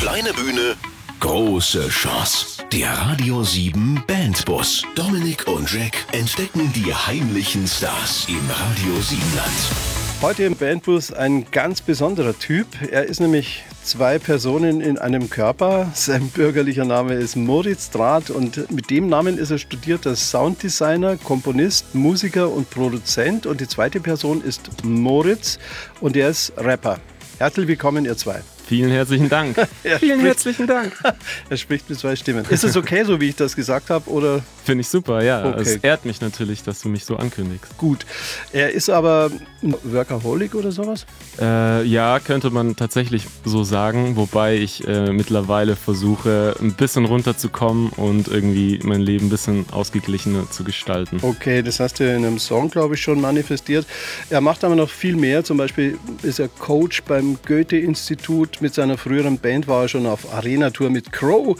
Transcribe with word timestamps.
Kleine 0.00 0.32
Bühne, 0.32 0.76
große 1.20 1.90
Chance. 1.90 2.64
Der 2.72 2.90
Radio 2.90 3.42
7 3.42 4.02
Bandbus. 4.06 4.82
Dominik 4.94 5.46
und 5.46 5.70
Jack 5.70 5.92
entdecken 6.12 6.72
die 6.74 6.94
heimlichen 6.94 7.66
Stars 7.66 8.26
im 8.26 8.40
Radio 8.48 8.98
7 8.98 9.20
Land. 9.36 10.22
Heute 10.22 10.44
im 10.44 10.56
Bandbus 10.56 11.12
ein 11.12 11.44
ganz 11.50 11.82
besonderer 11.82 12.36
Typ. 12.38 12.66
Er 12.90 13.04
ist 13.04 13.20
nämlich 13.20 13.62
zwei 13.84 14.18
Personen 14.18 14.80
in 14.80 14.96
einem 14.96 15.28
Körper. 15.28 15.90
Sein 15.92 16.28
bürgerlicher 16.30 16.86
Name 16.86 17.12
ist 17.12 17.36
Moritz 17.36 17.90
Draht 17.90 18.30
und 18.30 18.70
mit 18.70 18.88
dem 18.88 19.06
Namen 19.06 19.36
ist 19.36 19.50
er 19.50 19.58
studierter 19.58 20.16
Sounddesigner, 20.16 21.18
Komponist, 21.18 21.94
Musiker 21.94 22.50
und 22.50 22.70
Produzent. 22.70 23.44
Und 23.44 23.60
die 23.60 23.68
zweite 23.68 24.00
Person 24.00 24.42
ist 24.42 24.82
Moritz 24.82 25.58
und 26.00 26.16
er 26.16 26.30
ist 26.30 26.54
Rapper. 26.56 26.98
Herzlich 27.38 27.68
willkommen, 27.68 28.06
ihr 28.06 28.16
zwei. 28.16 28.40
Vielen 28.70 28.92
herzlichen 28.92 29.28
Dank. 29.28 29.56
Er 29.82 29.98
Vielen 29.98 30.20
spricht- 30.20 30.26
herzlichen 30.28 30.66
Dank. 30.68 30.92
Er 31.50 31.56
spricht 31.56 31.90
mit 31.90 31.98
zwei 31.98 32.14
Stimmen. 32.14 32.44
Ist 32.50 32.62
es 32.62 32.76
okay, 32.76 33.02
so 33.04 33.20
wie 33.20 33.30
ich 33.30 33.34
das 33.34 33.56
gesagt 33.56 33.90
habe, 33.90 34.08
oder 34.08 34.44
Finde 34.62 34.82
ich 34.82 34.88
super, 34.88 35.24
ja. 35.24 35.44
Okay. 35.44 35.60
Es 35.62 35.76
ehrt 35.78 36.04
mich 36.04 36.20
natürlich, 36.20 36.62
dass 36.62 36.80
du 36.80 36.88
mich 36.88 37.04
so 37.04 37.16
ankündigst. 37.16 37.76
gut? 37.78 38.06
Er 38.52 38.70
ist 38.70 38.88
aber 38.88 39.32
ein 39.64 39.74
Workaholic 39.82 40.54
oder 40.54 40.70
sowas? 40.70 41.04
Äh, 41.40 41.82
ja, 41.84 42.20
könnte 42.20 42.50
man 42.50 42.76
tatsächlich 42.76 43.24
so 43.44 43.64
sagen, 43.64 44.14
wobei 44.14 44.58
ich 44.58 44.86
äh, 44.86 45.10
mittlerweile 45.12 45.74
versuche, 45.74 46.54
ein 46.60 46.74
bisschen 46.74 47.06
runterzukommen 47.06 47.88
und 47.96 48.28
irgendwie 48.28 48.78
mein 48.84 49.00
Leben 49.00 49.26
ein 49.26 49.30
bisschen 49.30 49.66
ausgeglichener 49.72 50.48
zu 50.48 50.62
gestalten. 50.62 51.18
Okay, 51.22 51.62
das 51.62 51.80
hast 51.80 51.98
du 51.98 52.04
in 52.04 52.24
einem 52.24 52.38
Song, 52.38 52.70
glaube 52.70 52.94
ich, 52.94 53.00
schon 53.02 53.20
manifestiert. 53.20 53.84
Er 54.28 54.40
macht 54.40 54.62
aber 54.62 54.76
noch 54.76 54.90
viel 54.90 55.16
mehr. 55.16 55.42
Zum 55.42 55.56
Beispiel 55.56 55.98
ist 56.22 56.38
er 56.38 56.46
Coach 56.46 57.02
beim 57.02 57.36
Goethe-Institut. 57.46 58.59
Mit 58.60 58.74
seiner 58.74 58.98
früheren 58.98 59.38
Band 59.38 59.68
war 59.68 59.82
er 59.82 59.88
schon 59.88 60.06
auf 60.06 60.32
Arena-Tour 60.34 60.90
mit 60.90 61.12
Crow. 61.12 61.56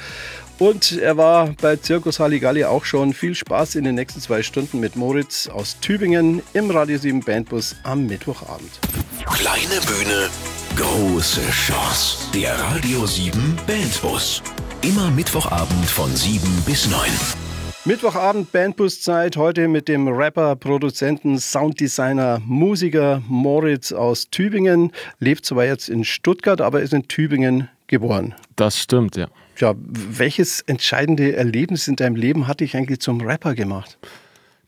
Und 0.58 0.98
er 0.98 1.16
war 1.16 1.54
bei 1.62 1.76
Zirkus 1.76 2.20
Halligalli 2.20 2.64
auch 2.64 2.84
schon. 2.84 3.14
Viel 3.14 3.34
Spaß 3.34 3.76
in 3.76 3.84
den 3.84 3.94
nächsten 3.94 4.20
zwei 4.20 4.42
Stunden 4.42 4.78
mit 4.78 4.94
Moritz 4.94 5.48
aus 5.48 5.80
Tübingen 5.80 6.42
im 6.52 6.70
Radio 6.70 6.98
7 6.98 7.20
Bandbus 7.20 7.76
am 7.82 8.06
Mittwochabend. 8.06 8.70
Kleine 9.24 9.80
Bühne, 9.86 10.28
große 10.76 11.40
Chance. 11.50 12.18
Der 12.34 12.58
Radio 12.58 13.06
7 13.06 13.56
Bandbus. 13.66 14.42
Immer 14.82 15.10
Mittwochabend 15.10 15.86
von 15.86 16.14
7 16.14 16.42
bis 16.66 16.90
9. 16.90 17.00
Mittwochabend 17.86 18.52
Bandbuszeit. 18.52 19.38
Heute 19.38 19.66
mit 19.66 19.88
dem 19.88 20.06
Rapper, 20.06 20.54
Produzenten, 20.54 21.38
Sounddesigner, 21.38 22.42
Musiker 22.44 23.22
Moritz 23.26 23.90
aus 23.90 24.28
Tübingen. 24.28 24.92
Lebt 25.18 25.46
zwar 25.46 25.64
jetzt 25.64 25.88
in 25.88 26.04
Stuttgart, 26.04 26.60
aber 26.60 26.82
ist 26.82 26.92
in 26.92 27.08
Tübingen 27.08 27.70
geboren. 27.86 28.34
Das 28.56 28.78
stimmt, 28.78 29.16
ja. 29.16 29.28
Ja, 29.56 29.74
welches 29.78 30.60
entscheidende 30.60 31.34
Erlebnis 31.34 31.88
in 31.88 31.96
deinem 31.96 32.16
Leben 32.16 32.46
hat 32.46 32.60
dich 32.60 32.76
eigentlich 32.76 33.00
zum 33.00 33.22
Rapper 33.22 33.54
gemacht? 33.54 33.98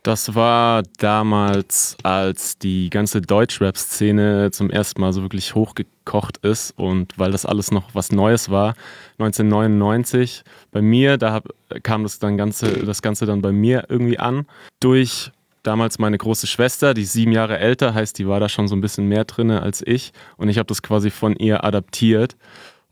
Das 0.03 0.35
war 0.35 0.83
damals, 0.97 1.99
als 2.03 2.57
die 2.57 2.89
ganze 2.89 3.21
Deutschrap-Szene 3.21 4.51
zum 4.53 4.71
ersten 4.71 5.03
Mal 5.03 5.13
so 5.13 5.21
wirklich 5.21 5.55
hochgekocht 6.03 6.39
ist 6.39 6.73
und 6.77 7.19
weil 7.19 7.33
das 7.33 7.47
alles 7.47 7.71
noch 7.71 7.95
was 7.95 8.13
Neues 8.13 8.51
war, 8.51 8.75
1999 9.19 10.43
bei 10.71 10.83
mir, 10.83 11.17
da 11.17 11.33
hab, 11.33 11.49
kam 11.83 12.03
das, 12.03 12.19
dann 12.19 12.37
ganze, 12.37 12.85
das 12.85 13.03
Ganze 13.03 13.27
dann 13.27 13.43
bei 13.43 13.53
mir 13.53 13.87
irgendwie 13.89 14.19
an. 14.19 14.47
Durch 14.81 15.31
damals 15.63 15.99
meine 15.99 16.19
große 16.19 16.47
Schwester, 16.47 16.95
die 16.95 17.05
sieben 17.05 17.33
Jahre 17.33 17.59
älter, 17.59 17.95
heißt, 17.95 18.19
die 18.19 18.27
war 18.27 18.41
da 18.41 18.49
schon 18.49 18.69
so 18.69 18.75
ein 18.75 18.81
bisschen 18.81 19.09
mehr 19.09 19.25
drin 19.25 19.51
als 19.51 19.83
ich 19.87 20.13
und 20.37 20.49
ich 20.49 20.59
habe 20.59 20.67
das 20.67 20.83
quasi 20.83 21.11
von 21.11 21.37
ihr 21.37 21.65
adaptiert 21.65 22.37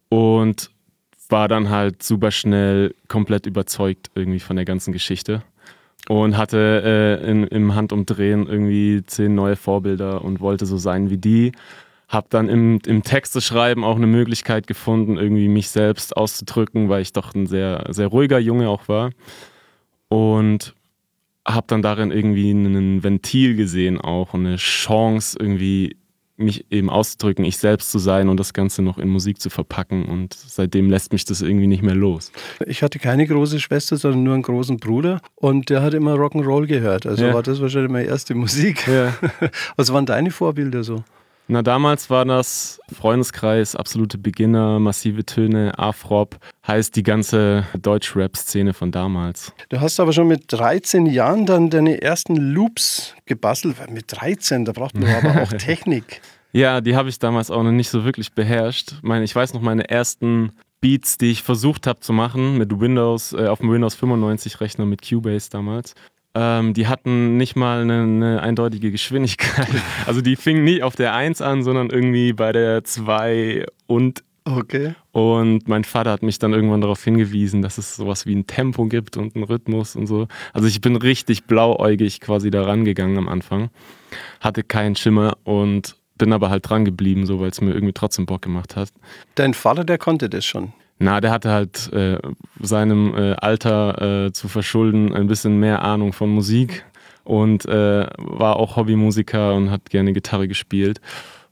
und 0.09 0.71
war 1.29 1.49
dann 1.49 1.71
halt 1.71 2.03
super 2.03 2.31
schnell 2.31 2.95
komplett 3.09 3.47
überzeugt 3.47 4.11
irgendwie 4.15 4.41
von 4.41 4.57
der 4.57 4.65
ganzen 4.65 4.93
Geschichte 4.93 5.43
und 6.09 6.37
hatte 6.37 7.21
äh, 7.23 7.31
in, 7.31 7.45
im 7.45 7.75
Handumdrehen 7.75 8.49
irgendwie 8.49 9.03
zehn 9.07 9.35
neue 9.35 9.55
Vorbilder 9.55 10.25
und 10.25 10.41
wollte 10.41 10.67
so 10.67 10.77
sein 10.77 11.11
wie 11.11 11.19
die. 11.19 11.53
Hab 12.11 12.29
dann 12.29 12.49
im, 12.49 12.81
im 12.87 13.03
Texteschreiben 13.05 13.85
auch 13.85 13.95
eine 13.97 14.09
Möglichkeit 14.09 14.67
gefunden, 14.67 15.17
irgendwie 15.17 15.47
mich 15.49 15.69
selbst 15.71 16.17
auszudrücken, 16.17 16.89
weil 16.89 17.03
ich 17.03 17.13
doch 17.13 17.35
ein 17.35 17.47
sehr, 17.47 17.87
sehr 17.91 18.09
ruhiger 18.09 18.41
Junge 18.41 18.69
auch 18.69 18.89
war. 18.89 19.11
Und 20.09 20.75
hab 21.47 21.69
dann 21.69 21.83
darin 21.83 22.11
irgendwie 22.11 22.51
ein 22.51 23.03
Ventil 23.05 23.55
gesehen 23.55 24.01
auch 24.01 24.35
und 24.35 24.45
eine 24.45 24.57
Chance 24.57 25.39
irgendwie 25.41 25.97
mich 26.37 26.65
eben 26.71 26.91
auszudrücken, 26.91 27.45
ich 27.45 27.59
selbst 27.59 27.91
zu 27.93 27.99
sein 27.99 28.29
und 28.29 28.41
das 28.41 28.55
Ganze 28.55 28.83
noch 28.83 28.99
in 28.99 29.09
Musik 29.09 29.41
zu 29.41 29.51
verpacken. 29.51 30.07
Und 30.07 30.35
seitdem 30.35 30.91
lässt 30.91 31.13
mich 31.13 31.25
das 31.25 31.43
irgendwie 31.43 31.67
nicht 31.67 31.83
mehr 31.83 31.95
los. 31.95 32.33
Ich 32.67 32.83
hatte 32.83 32.99
keine 32.99 33.27
große 33.27 33.61
Schwester, 33.61 33.97
sondern 33.97 34.25
nur 34.25 34.35
einen 34.35 34.43
großen 34.43 34.79
Bruder 34.79 35.21
und 35.37 35.71
der 35.71 35.83
hat 35.83 35.95
immer 35.95 36.15
Rock'n'Roll 36.15 36.67
gehört. 36.67 37.07
Also 37.07 37.25
Ja. 37.27 37.35
war 37.35 37.43
das 37.43 37.61
wahrscheinlich 37.61 37.93
meine 37.93 38.07
erste 38.09 38.35
Musik. 38.35 38.89
Ja. 38.89 39.15
Was 39.77 39.93
waren 39.93 40.07
deine 40.07 40.31
Vorbilder 40.31 40.83
so? 40.83 41.05
Na, 41.51 41.63
damals 41.63 42.11
war 42.11 42.25
das 42.25 42.79
Freundeskreis, 42.93 43.75
absolute 43.75 44.19
Beginner, 44.19 44.79
massive 44.79 45.27
Töne, 45.27 45.77
Afrop, 45.77 46.39
heißt 46.65 46.95
die 46.95 47.03
ganze 47.03 47.67
Deutsch-Rap-Szene 47.77 48.73
von 48.73 48.93
damals. 48.93 49.53
Du 49.69 49.81
hast 49.81 49.99
aber 49.99 50.13
schon 50.13 50.29
mit 50.29 50.45
13 50.47 51.07
Jahren 51.07 51.47
dann 51.47 51.69
deine 51.69 52.03
ersten 52.03 52.37
Loops 52.37 53.17
gebastelt. 53.27 53.75
Mit 53.91 54.05
13, 54.07 54.65
da 54.65 54.71
braucht 54.71 54.95
man 54.95 55.13
aber 55.13 55.43
auch 55.43 55.53
Technik. 55.55 56.21
Ja, 56.53 56.81
die 56.81 56.95
habe 56.95 57.09
ich 57.09 57.19
damals 57.19 57.51
auch 57.51 57.65
noch 57.65 57.73
nicht 57.73 57.91
so 57.91 58.05
wirklich 58.05 58.33
beherrscht. 58.33 58.93
Ich 58.93 59.03
meine, 59.03 59.25
ich 59.25 59.35
weiß 59.35 59.53
noch 59.53 59.61
meine 59.61 59.91
ersten 59.91 60.53
Beats, 60.81 61.19
die 61.19 61.33
ich 61.33 61.43
versucht 61.43 61.89
habe 61.89 61.99
zu 61.99 62.13
machen 62.13 62.59
mit 62.59 62.79
Windows, 62.79 63.33
äh, 63.33 63.49
auf 63.49 63.59
dem 63.59 63.73
Windows 63.73 63.97
95 63.97 64.61
Rechner 64.61 64.87
mit 64.87 65.03
Cubase 65.07 65.51
damals. 65.51 65.95
Ähm, 66.35 66.75
die 66.75 66.87
hatten 66.87 67.37
nicht 67.37 67.57
mal 67.57 67.83
eine, 67.83 68.03
eine 68.03 68.43
eindeutige 68.43 68.91
Geschwindigkeit. 68.91 69.69
Also 70.07 70.21
die 70.21 70.37
fingen 70.37 70.65
nie 70.65 70.83
auf 70.83 70.97
der 70.97 71.15
1 71.15 71.41
an, 71.43 71.63
sondern 71.63 71.91
irgendwie 71.91 72.33
bei 72.33 72.53
der 72.53 72.85
2 72.85 73.67
und 73.87 74.25
Okay. 74.45 74.95
Und 75.13 75.69
mein 75.69 75.85
Vater 75.85 76.11
hat 76.11 76.23
mich 76.23 76.39
dann 76.39 76.53
irgendwann 76.53 76.81
darauf 76.81 77.05
hingewiesen, 77.05 77.63
dass 77.63 77.79
es 77.79 77.95
sowas 77.95 78.27
wie 78.27 78.35
ein 78.35 78.47
Tempo 78.47 78.87
gibt 78.87 79.17
und 79.17 79.37
einen 79.37 79.45
Rhythmus 79.45 79.97
und 79.97 80.07
so. 80.07 80.29
Also 80.53 80.67
ich 80.67 80.81
bin 80.81 80.97
richtig 80.97 81.45
blauäugig 81.45 82.21
quasi 82.21 82.51
da 82.51 82.63
rangegangen 82.63 83.19
am 83.19 83.29
Anfang. 83.29 83.71
Hatte 84.41 84.65
keinen 84.65 84.97
Schimmer 84.97 85.37
und 85.45 85.97
bin 86.17 86.33
aber 86.33 86.51
halt 86.51 86.69
dran 86.69 86.85
geblieben, 86.85 87.27
so 87.27 87.41
weil 87.41 87.51
es 87.51 87.61
mir 87.61 87.73
irgendwie 87.73 87.93
trotzdem 87.93 88.27
Bock 88.27 88.43
gemacht 88.43 88.77
hat. 88.77 88.91
Dein 89.35 89.55
Vater, 89.55 89.85
der 89.85 89.99
konnte 89.99 90.29
das 90.29 90.45
schon. 90.45 90.73
Na, 91.03 91.21
der 91.23 91.31
hatte 91.31 91.51
halt 91.51 91.91
äh, 91.95 92.19
seinem 92.61 93.15
äh, 93.15 93.33
Alter 93.33 94.27
äh, 94.27 94.33
zu 94.33 94.49
verschulden 94.49 95.15
ein 95.15 95.29
bisschen 95.29 95.59
mehr 95.59 95.83
Ahnung 95.83 96.13
von 96.13 96.29
Musik 96.29 96.85
und 97.25 97.65
äh, 97.65 98.07
war 98.19 98.57
auch 98.57 98.77
Hobbymusiker 98.77 99.55
und 99.55 99.71
hat 99.71 99.89
gerne 99.89 100.13
Gitarre 100.13 100.47
gespielt. 100.47 101.01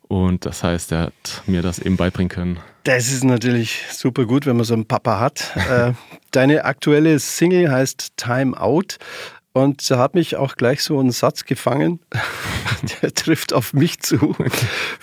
Und 0.06 0.44
das 0.44 0.62
heißt, 0.62 0.92
er 0.92 0.98
hat 0.98 1.42
mir 1.46 1.62
das 1.62 1.78
eben 1.78 1.96
beibringen 1.96 2.28
können. 2.28 2.58
Das 2.84 3.10
ist 3.10 3.24
natürlich 3.24 3.84
super 3.90 4.26
gut, 4.26 4.44
wenn 4.46 4.56
man 4.56 4.64
so 4.64 4.74
einen 4.74 4.86
Papa 4.86 5.18
hat. 5.18 5.52
Äh, 5.56 5.92
Deine 6.30 6.64
aktuelle 6.66 7.18
Single 7.18 7.70
heißt 7.70 8.18
Time 8.18 8.58
Out. 8.60 8.98
Und 9.52 9.90
da 9.90 9.98
hat 9.98 10.14
mich 10.14 10.36
auch 10.36 10.56
gleich 10.56 10.82
so 10.82 11.00
ein 11.00 11.10
Satz 11.10 11.44
gefangen, 11.44 12.00
der 13.02 13.12
trifft 13.14 13.52
auf 13.52 13.72
mich 13.72 14.00
zu. 14.00 14.36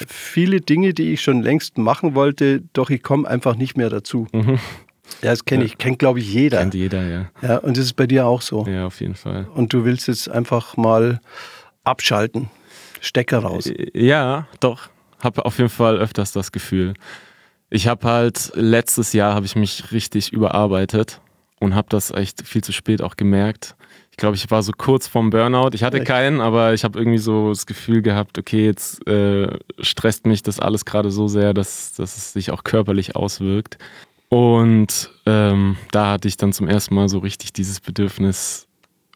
Viele 0.07 0.61
Dinge, 0.61 0.93
die 0.93 1.13
ich 1.13 1.21
schon 1.21 1.41
längst 1.41 1.77
machen 1.77 2.15
wollte, 2.15 2.61
doch 2.73 2.89
ich 2.89 3.03
komme 3.03 3.27
einfach 3.27 3.55
nicht 3.55 3.75
mehr 3.75 3.89
dazu. 3.89 4.27
Ja, 5.21 5.31
das 5.31 5.45
kenne 5.45 5.63
ich, 5.63 5.77
kennt 5.77 5.99
glaube 5.99 6.19
ich 6.19 6.31
jeder. 6.31 6.59
Kennt 6.59 6.73
jeder, 6.73 7.07
ja. 7.07 7.31
Ja, 7.41 7.57
und 7.57 7.77
das 7.77 7.85
ist 7.85 7.93
bei 7.95 8.07
dir 8.07 8.25
auch 8.25 8.41
so. 8.41 8.65
Ja, 8.67 8.85
auf 8.85 9.01
jeden 9.01 9.15
Fall. 9.15 9.47
Und 9.53 9.73
du 9.73 9.85
willst 9.85 10.07
jetzt 10.07 10.29
einfach 10.29 10.77
mal 10.77 11.19
abschalten, 11.83 12.49
Stecker 13.01 13.39
raus. 13.39 13.71
Ja, 13.93 14.47
doch. 14.59 14.89
Habe 15.19 15.45
auf 15.45 15.57
jeden 15.57 15.69
Fall 15.69 15.97
öfters 15.97 16.31
das 16.31 16.51
Gefühl. 16.51 16.93
Ich 17.69 17.87
habe 17.87 18.07
halt 18.07 18.51
letztes 18.55 19.13
Jahr 19.13 19.33
habe 19.33 19.45
ich 19.45 19.55
mich 19.55 19.91
richtig 19.91 20.31
überarbeitet 20.31 21.19
und 21.59 21.75
habe 21.75 21.87
das 21.89 22.11
echt 22.11 22.47
viel 22.47 22.63
zu 22.63 22.71
spät 22.71 23.01
auch 23.01 23.15
gemerkt. 23.15 23.75
Ich 24.15 24.17
glaube, 24.17 24.37
ich 24.37 24.49
war 24.49 24.63
so 24.63 24.71
kurz 24.71 25.09
vorm 25.09 25.29
Burnout. 25.29 25.71
Ich 25.73 25.83
hatte 25.83 26.01
keinen, 26.01 26.39
aber 26.39 26.73
ich 26.73 26.85
habe 26.85 26.97
irgendwie 26.97 27.17
so 27.17 27.49
das 27.49 27.65
Gefühl 27.65 28.01
gehabt, 28.01 28.37
okay, 28.37 28.63
jetzt 28.63 29.05
äh, 29.09 29.59
stresst 29.81 30.25
mich 30.25 30.41
das 30.41 30.61
alles 30.61 30.85
gerade 30.85 31.11
so 31.11 31.27
sehr, 31.27 31.53
dass, 31.53 31.95
dass 31.95 32.15
es 32.15 32.31
sich 32.31 32.49
auch 32.49 32.63
körperlich 32.63 33.17
auswirkt. 33.17 33.77
Und 34.29 35.11
ähm, 35.25 35.75
da 35.91 36.11
hatte 36.11 36.29
ich 36.29 36.37
dann 36.37 36.53
zum 36.53 36.69
ersten 36.69 36.95
Mal 36.95 37.09
so 37.09 37.19
richtig 37.19 37.51
dieses 37.51 37.81
Bedürfnis, 37.81 38.67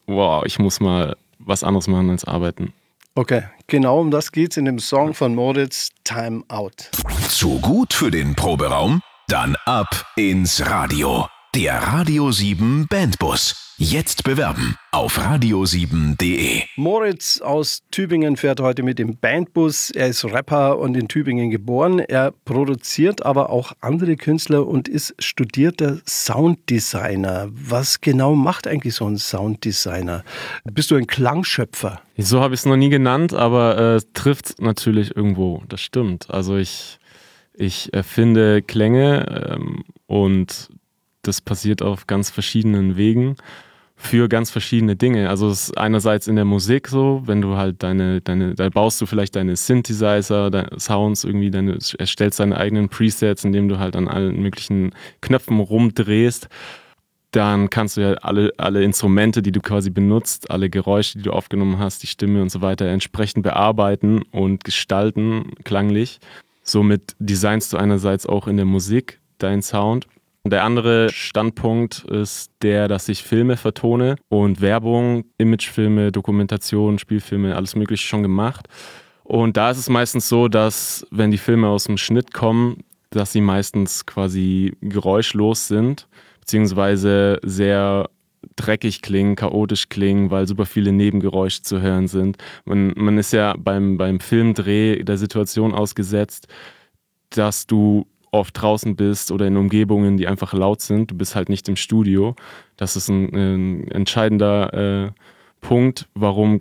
wow, 0.06 0.44
ich 0.46 0.60
muss 0.60 0.82
mal 0.82 1.16
was 1.38 1.64
anderes 1.64 1.88
machen 1.88 2.10
als 2.10 2.26
arbeiten. 2.26 2.74
Okay, 3.16 3.44
genau 3.68 4.02
um 4.02 4.12
das 4.12 4.34
geht's 4.34 4.58
in 4.58 4.66
dem 4.66 4.80
Song 4.80 5.14
von 5.14 5.34
Moritz, 5.34 5.92
Time 6.04 6.44
Out. 6.50 6.92
Zu 7.30 7.58
gut 7.62 7.94
für 7.94 8.12
den 8.12 8.36
Proberaum? 8.36 9.02
Dann 9.30 9.56
ab 9.66 10.06
ins 10.18 10.70
Radio. 10.70 11.26
Der 11.56 11.74
Radio 11.82 12.32
7 12.32 12.86
Bandbus. 12.88 13.74
Jetzt 13.80 14.24
bewerben 14.24 14.76
auf 14.92 15.18
radio7.de. 15.18 16.62
Moritz 16.76 17.42
aus 17.42 17.82
Tübingen 17.90 18.38
fährt 18.38 18.60
heute 18.60 18.84
mit 18.84 19.00
dem 19.00 19.18
Bandbus. 19.18 19.90
Er 19.90 20.10
ist 20.10 20.24
Rapper 20.26 20.78
und 20.78 20.96
in 20.96 21.08
Tübingen 21.08 21.50
geboren. 21.50 21.98
Er 21.98 22.34
produziert 22.46 23.26
aber 23.26 23.50
auch 23.50 23.74
andere 23.82 24.16
Künstler 24.16 24.68
und 24.68 24.88
ist 24.88 25.16
studierter 25.18 25.98
Sounddesigner. 26.06 27.50
Was 27.52 28.00
genau 28.00 28.36
macht 28.36 28.68
eigentlich 28.68 28.94
so 28.94 29.08
ein 29.08 29.18
Sounddesigner? 29.18 30.24
Bist 30.66 30.92
du 30.92 30.98
ein 30.98 31.08
Klangschöpfer? 31.08 32.00
So 32.16 32.42
habe 32.42 32.54
ich 32.54 32.60
es 32.60 32.68
noch 32.68 32.78
nie 32.78 32.90
genannt, 32.90 33.34
aber 33.34 33.96
äh, 33.96 34.02
trifft 34.14 34.62
natürlich 34.62 35.16
irgendwo. 35.16 35.64
Das 35.68 35.82
stimmt. 35.82 36.30
Also 36.30 36.58
ich, 36.58 37.00
ich 37.56 37.92
erfinde 37.92 38.62
Klänge 38.62 39.56
ähm, 39.58 39.84
und 40.06 40.70
das 41.22 41.42
passiert 41.42 41.82
auf 41.82 42.08
ganz 42.08 42.30
verschiedenen 42.30 42.96
Wegen 42.98 43.36
für 44.02 44.30
ganz 44.30 44.50
verschiedene 44.50 44.96
Dinge. 44.96 45.30
Also 45.30 45.50
es 45.50 45.68
ist 45.68 45.78
einerseits 45.78 46.28
in 46.28 46.38
der 46.38 46.46
Musik 46.46 46.88
so, 46.88 47.22
wenn 47.26 47.42
du 47.42 47.58
halt 47.58 47.84
deine, 47.84 48.22
deine, 48.22 48.56
da 48.56 48.70
baust 48.70 49.02
du 49.02 49.06
vielleicht 49.06 49.36
deine 49.36 49.58
Synthesizer, 49.58 50.50
deine 50.50 50.80
Sounds 50.80 51.26
irgendwie, 51.26 51.52
deine, 51.52 51.78
erstellst 51.98 52.40
deine 52.40 52.56
eigenen 52.56 52.88
Presets, 52.88 53.44
indem 53.44 53.68
du 53.68 53.78
halt 53.78 53.98
an 53.98 54.08
allen 54.08 54.42
möglichen 54.42 54.96
Knöpfen 55.20 55.60
rumdrehst. 55.60 56.48
Dann 57.32 57.70
kannst 57.70 57.98
du 57.98 58.02
ja 58.02 58.14
alle, 58.14 58.54
alle 58.56 58.84
Instrumente, 58.84 59.42
die 59.42 59.52
du 59.52 59.60
quasi 59.60 59.90
benutzt, 59.90 60.50
alle 60.50 60.70
Geräusche, 60.70 61.18
die 61.18 61.26
du 61.26 61.32
aufgenommen 61.32 61.78
hast, 61.78 62.02
die 62.02 62.08
Stimme 62.08 62.42
und 62.42 62.50
so 62.50 62.62
weiter 62.62 62.86
entsprechend 62.86 63.44
bearbeiten 63.44 64.22
und 64.32 64.64
gestalten, 64.64 65.52
klanglich. 65.66 66.20
Somit 66.64 67.18
designst 67.20 67.74
du 67.74 67.78
einerseits 67.78 68.26
auch 68.26 68.48
in 68.48 68.56
der 68.56 68.66
Musik 68.66 69.20
deinen 69.40 69.62
Sound 69.62 70.08
der 70.50 70.64
andere 70.64 71.10
Standpunkt 71.10 72.06
ist 72.06 72.52
der, 72.62 72.88
dass 72.88 73.10
ich 73.10 73.24
Filme 73.24 73.58
vertone 73.58 74.16
und 74.30 74.62
Werbung, 74.62 75.26
Imagefilme, 75.38 76.12
Dokumentation, 76.12 77.00
Spielfilme, 77.00 77.56
alles 77.56 77.76
Mögliche 77.76 78.06
schon 78.06 78.24
gemacht. 78.24 78.68
Und 79.24 79.58
da 79.58 79.72
ist 79.72 79.78
es 79.78 79.90
meistens 79.90 80.28
so, 80.28 80.48
dass 80.48 81.06
wenn 81.12 81.32
die 81.32 81.38
Filme 81.38 81.68
aus 81.68 81.84
dem 81.84 81.98
Schnitt 81.98 82.34
kommen, 82.34 82.84
dass 83.12 83.32
sie 83.32 83.42
meistens 83.42 84.06
quasi 84.06 84.76
geräuschlos 84.82 85.68
sind, 85.68 86.08
beziehungsweise 86.40 87.40
sehr 87.44 88.10
dreckig 88.56 89.02
klingen, 89.02 89.36
chaotisch 89.36 89.90
klingen, 89.90 90.32
weil 90.32 90.48
super 90.48 90.66
viele 90.66 90.92
Nebengeräusche 90.92 91.62
zu 91.62 91.82
hören 91.82 92.08
sind. 92.08 92.38
Man, 92.66 92.94
man 92.96 93.18
ist 93.18 93.34
ja 93.34 93.56
beim, 93.58 93.98
beim 93.98 94.20
Filmdreh 94.20 95.04
der 95.04 95.18
Situation 95.18 95.74
ausgesetzt, 95.74 96.48
dass 97.30 97.68
du 97.68 98.08
oft 98.32 98.60
draußen 98.62 98.96
bist 98.96 99.32
oder 99.32 99.48
in 99.48 99.58
Umgebungen, 99.58 100.18
die 100.18 100.28
einfach 100.28 100.54
laut 100.54 100.82
sind. 100.82 101.12
Du 101.12 101.16
bist 101.16 101.36
halt 101.36 101.50
nicht 101.50 101.68
im 101.70 101.76
Studio. 101.76 102.36
Das 102.78 102.96
ist 102.96 103.10
ein, 103.10 103.34
ein 103.36 103.92
entscheidender 103.92 104.74
äh, 105.06 105.12
Punkt, 105.62 106.08
warum, 106.14 106.60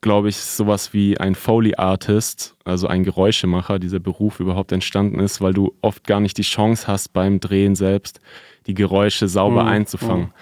glaube 0.00 0.28
ich, 0.28 0.36
sowas 0.36 0.92
wie 0.92 1.18
ein 1.18 1.34
Foley-Artist, 1.34 2.56
also 2.64 2.86
ein 2.86 3.04
Geräuschemacher, 3.04 3.78
dieser 3.78 3.98
Beruf 3.98 4.40
überhaupt 4.40 4.72
entstanden 4.72 5.20
ist, 5.20 5.40
weil 5.40 5.54
du 5.54 5.74
oft 5.80 6.04
gar 6.06 6.20
nicht 6.20 6.38
die 6.38 6.42
Chance 6.42 6.86
hast, 6.86 7.12
beim 7.12 7.40
Drehen 7.40 7.74
selbst 7.74 8.20
die 8.66 8.74
Geräusche 8.74 9.28
sauber 9.28 9.62
mhm. 9.62 9.68
einzufangen. 9.68 10.32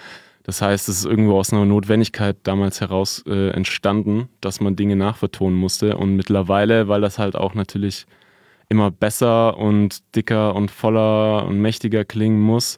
Das 0.43 0.61
heißt, 0.61 0.89
es 0.89 0.99
ist 0.99 1.05
irgendwo 1.05 1.39
aus 1.39 1.51
einer 1.51 1.65
Notwendigkeit 1.65 2.37
damals 2.43 2.79
heraus 2.79 3.23
äh, 3.27 3.49
entstanden, 3.49 4.29
dass 4.41 4.61
man 4.61 4.75
Dinge 4.75 4.95
nachvertonen 4.95 5.57
musste. 5.57 5.97
Und 5.97 6.15
mittlerweile, 6.15 6.87
weil 6.87 7.01
das 7.01 7.17
halt 7.17 7.35
auch 7.35 7.55
natürlich 7.55 8.05
immer 8.69 8.91
besser 8.91 9.57
und 9.57 10.15
dicker 10.15 10.55
und 10.55 10.71
voller 10.71 11.45
und 11.45 11.59
mächtiger 11.59 12.05
klingen 12.05 12.41
muss, 12.41 12.77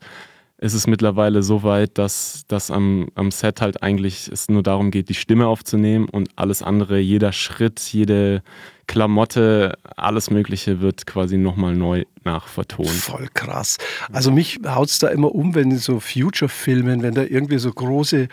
ist 0.60 0.74
es 0.74 0.88
mittlerweile 0.88 1.44
so 1.44 1.62
weit, 1.62 1.98
dass, 2.00 2.46
dass 2.48 2.72
am, 2.72 3.10
am 3.14 3.30
Set 3.30 3.62
halt 3.62 3.84
eigentlich 3.84 4.28
es 4.32 4.50
nur 4.50 4.64
darum 4.64 4.90
geht, 4.90 5.10
die 5.10 5.14
Stimme 5.14 5.48
aufzunehmen 5.48 6.10
und 6.10 6.30
alles 6.36 6.64
andere, 6.64 6.98
jeder 6.98 7.32
Schritt, 7.32 7.80
jede 7.80 8.42
Klamotte, 8.88 9.78
alles 9.98 10.32
Mögliche 10.32 10.82
wird 10.82 11.06
quasi 11.06 11.38
nochmal 11.38 11.76
neu 11.76 12.06
nachvertont. 12.24 12.90
Voll 12.90 13.28
krass. 13.34 13.78
Also 14.12 14.32
mich 14.32 14.60
haut 14.66 14.90
es 14.90 14.98
da 14.98 15.10
immer 15.10 15.36
um, 15.36 15.54
wenn 15.54 15.70
in 15.70 15.78
so 15.78 16.00
Future-Filmen, 16.00 17.04
wenn 17.04 17.14
da 17.14 17.24
irgendwie 17.24 17.60
so 17.60 17.72
große 17.72 18.28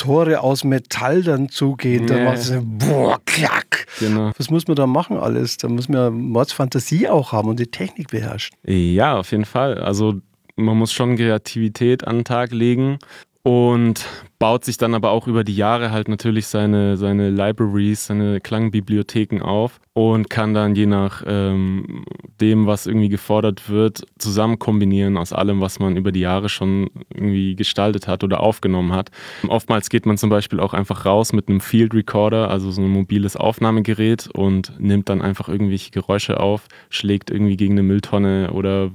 Tore 0.00 0.40
aus 0.40 0.64
Metall 0.64 1.22
dann 1.22 1.50
zugehen, 1.50 2.08
yeah. 2.08 2.16
dann 2.16 2.24
macht 2.24 2.38
es 2.38 2.54
boah, 2.62 3.20
klack. 3.26 3.86
Genau. 3.98 4.32
Was 4.38 4.48
muss 4.48 4.66
man 4.66 4.74
da 4.74 4.86
machen 4.86 5.18
alles? 5.18 5.58
Da 5.58 5.68
muss 5.68 5.90
man 5.90 6.14
Mordsfantasie 6.14 7.06
auch 7.06 7.32
haben 7.32 7.50
und 7.50 7.60
die 7.60 7.66
Technik 7.66 8.08
beherrschen. 8.08 8.56
Ja, 8.64 9.18
auf 9.18 9.30
jeden 9.30 9.44
Fall. 9.44 9.76
Also 9.76 10.14
man 10.56 10.78
muss 10.78 10.92
schon 10.92 11.16
Kreativität 11.16 12.06
an 12.06 12.20
den 12.20 12.24
Tag 12.24 12.52
legen 12.52 12.98
und 13.42 14.06
baut 14.38 14.64
sich 14.64 14.76
dann 14.76 14.94
aber 14.94 15.10
auch 15.10 15.26
über 15.26 15.44
die 15.44 15.56
Jahre 15.56 15.90
halt 15.90 16.08
natürlich 16.08 16.46
seine, 16.46 16.96
seine 16.96 17.30
Libraries, 17.30 18.06
seine 18.06 18.40
Klangbibliotheken 18.40 19.42
auf 19.42 19.80
und 19.92 20.30
kann 20.30 20.54
dann 20.54 20.74
je 20.74 20.86
nach 20.86 21.22
ähm, 21.26 22.04
dem, 22.40 22.66
was 22.66 22.86
irgendwie 22.86 23.08
gefordert 23.08 23.68
wird, 23.68 24.06
zusammen 24.18 24.58
kombinieren 24.58 25.16
aus 25.16 25.32
allem, 25.32 25.60
was 25.60 25.78
man 25.78 25.96
über 25.96 26.12
die 26.12 26.20
Jahre 26.20 26.48
schon 26.48 26.90
irgendwie 27.14 27.54
gestaltet 27.54 28.08
hat 28.08 28.24
oder 28.24 28.40
aufgenommen 28.40 28.92
hat. 28.92 29.10
Oftmals 29.48 29.90
geht 29.90 30.06
man 30.06 30.18
zum 30.18 30.30
Beispiel 30.30 30.60
auch 30.60 30.74
einfach 30.74 31.04
raus 31.06 31.32
mit 31.32 31.48
einem 31.48 31.60
Field 31.60 31.94
Recorder, 31.94 32.50
also 32.50 32.70
so 32.70 32.82
ein 32.82 32.88
mobiles 32.88 33.36
Aufnahmegerät 33.36 34.28
und 34.32 34.72
nimmt 34.78 35.08
dann 35.08 35.22
einfach 35.22 35.48
irgendwelche 35.48 35.90
Geräusche 35.90 36.40
auf, 36.40 36.66
schlägt 36.88 37.30
irgendwie 37.30 37.56
gegen 37.56 37.74
eine 37.74 37.82
Mülltonne 37.82 38.52
oder 38.52 38.90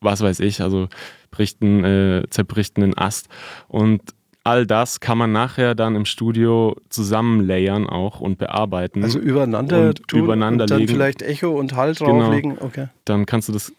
was 0.00 0.20
weiß 0.20 0.40
ich, 0.40 0.60
also 0.60 0.88
bricht 1.30 1.62
einen, 1.62 1.84
äh, 1.84 2.22
zerbricht 2.30 2.76
einen 2.76 2.96
Ast. 2.96 3.28
Und 3.68 4.02
all 4.44 4.66
das 4.66 5.00
kann 5.00 5.18
man 5.18 5.32
nachher 5.32 5.74
dann 5.74 5.96
im 5.96 6.04
Studio 6.04 6.76
zusammenlayern 6.88 7.88
auch 7.88 8.20
und 8.20 8.38
bearbeiten. 8.38 9.02
Also 9.02 9.18
übereinander 9.18 9.88
und 9.88 10.08
tun 10.08 10.20
übereinander 10.20 10.64
und 10.64 10.70
dann 10.70 10.78
legen. 10.80 10.92
vielleicht 10.92 11.22
Echo 11.22 11.50
und 11.50 11.74
Hall 11.74 11.94
genau. 11.94 12.20
drauflegen. 12.20 12.58
Okay. 12.58 12.88
Dann 13.04 13.26
kannst 13.26 13.48
du 13.48 13.52
das, 13.52 13.72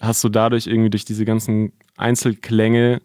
hast 0.00 0.22
du 0.22 0.28
dadurch 0.28 0.66
irgendwie 0.66 0.90
durch 0.90 1.04
diese 1.04 1.24
ganzen 1.24 1.72
Einzelklänge 1.96 3.00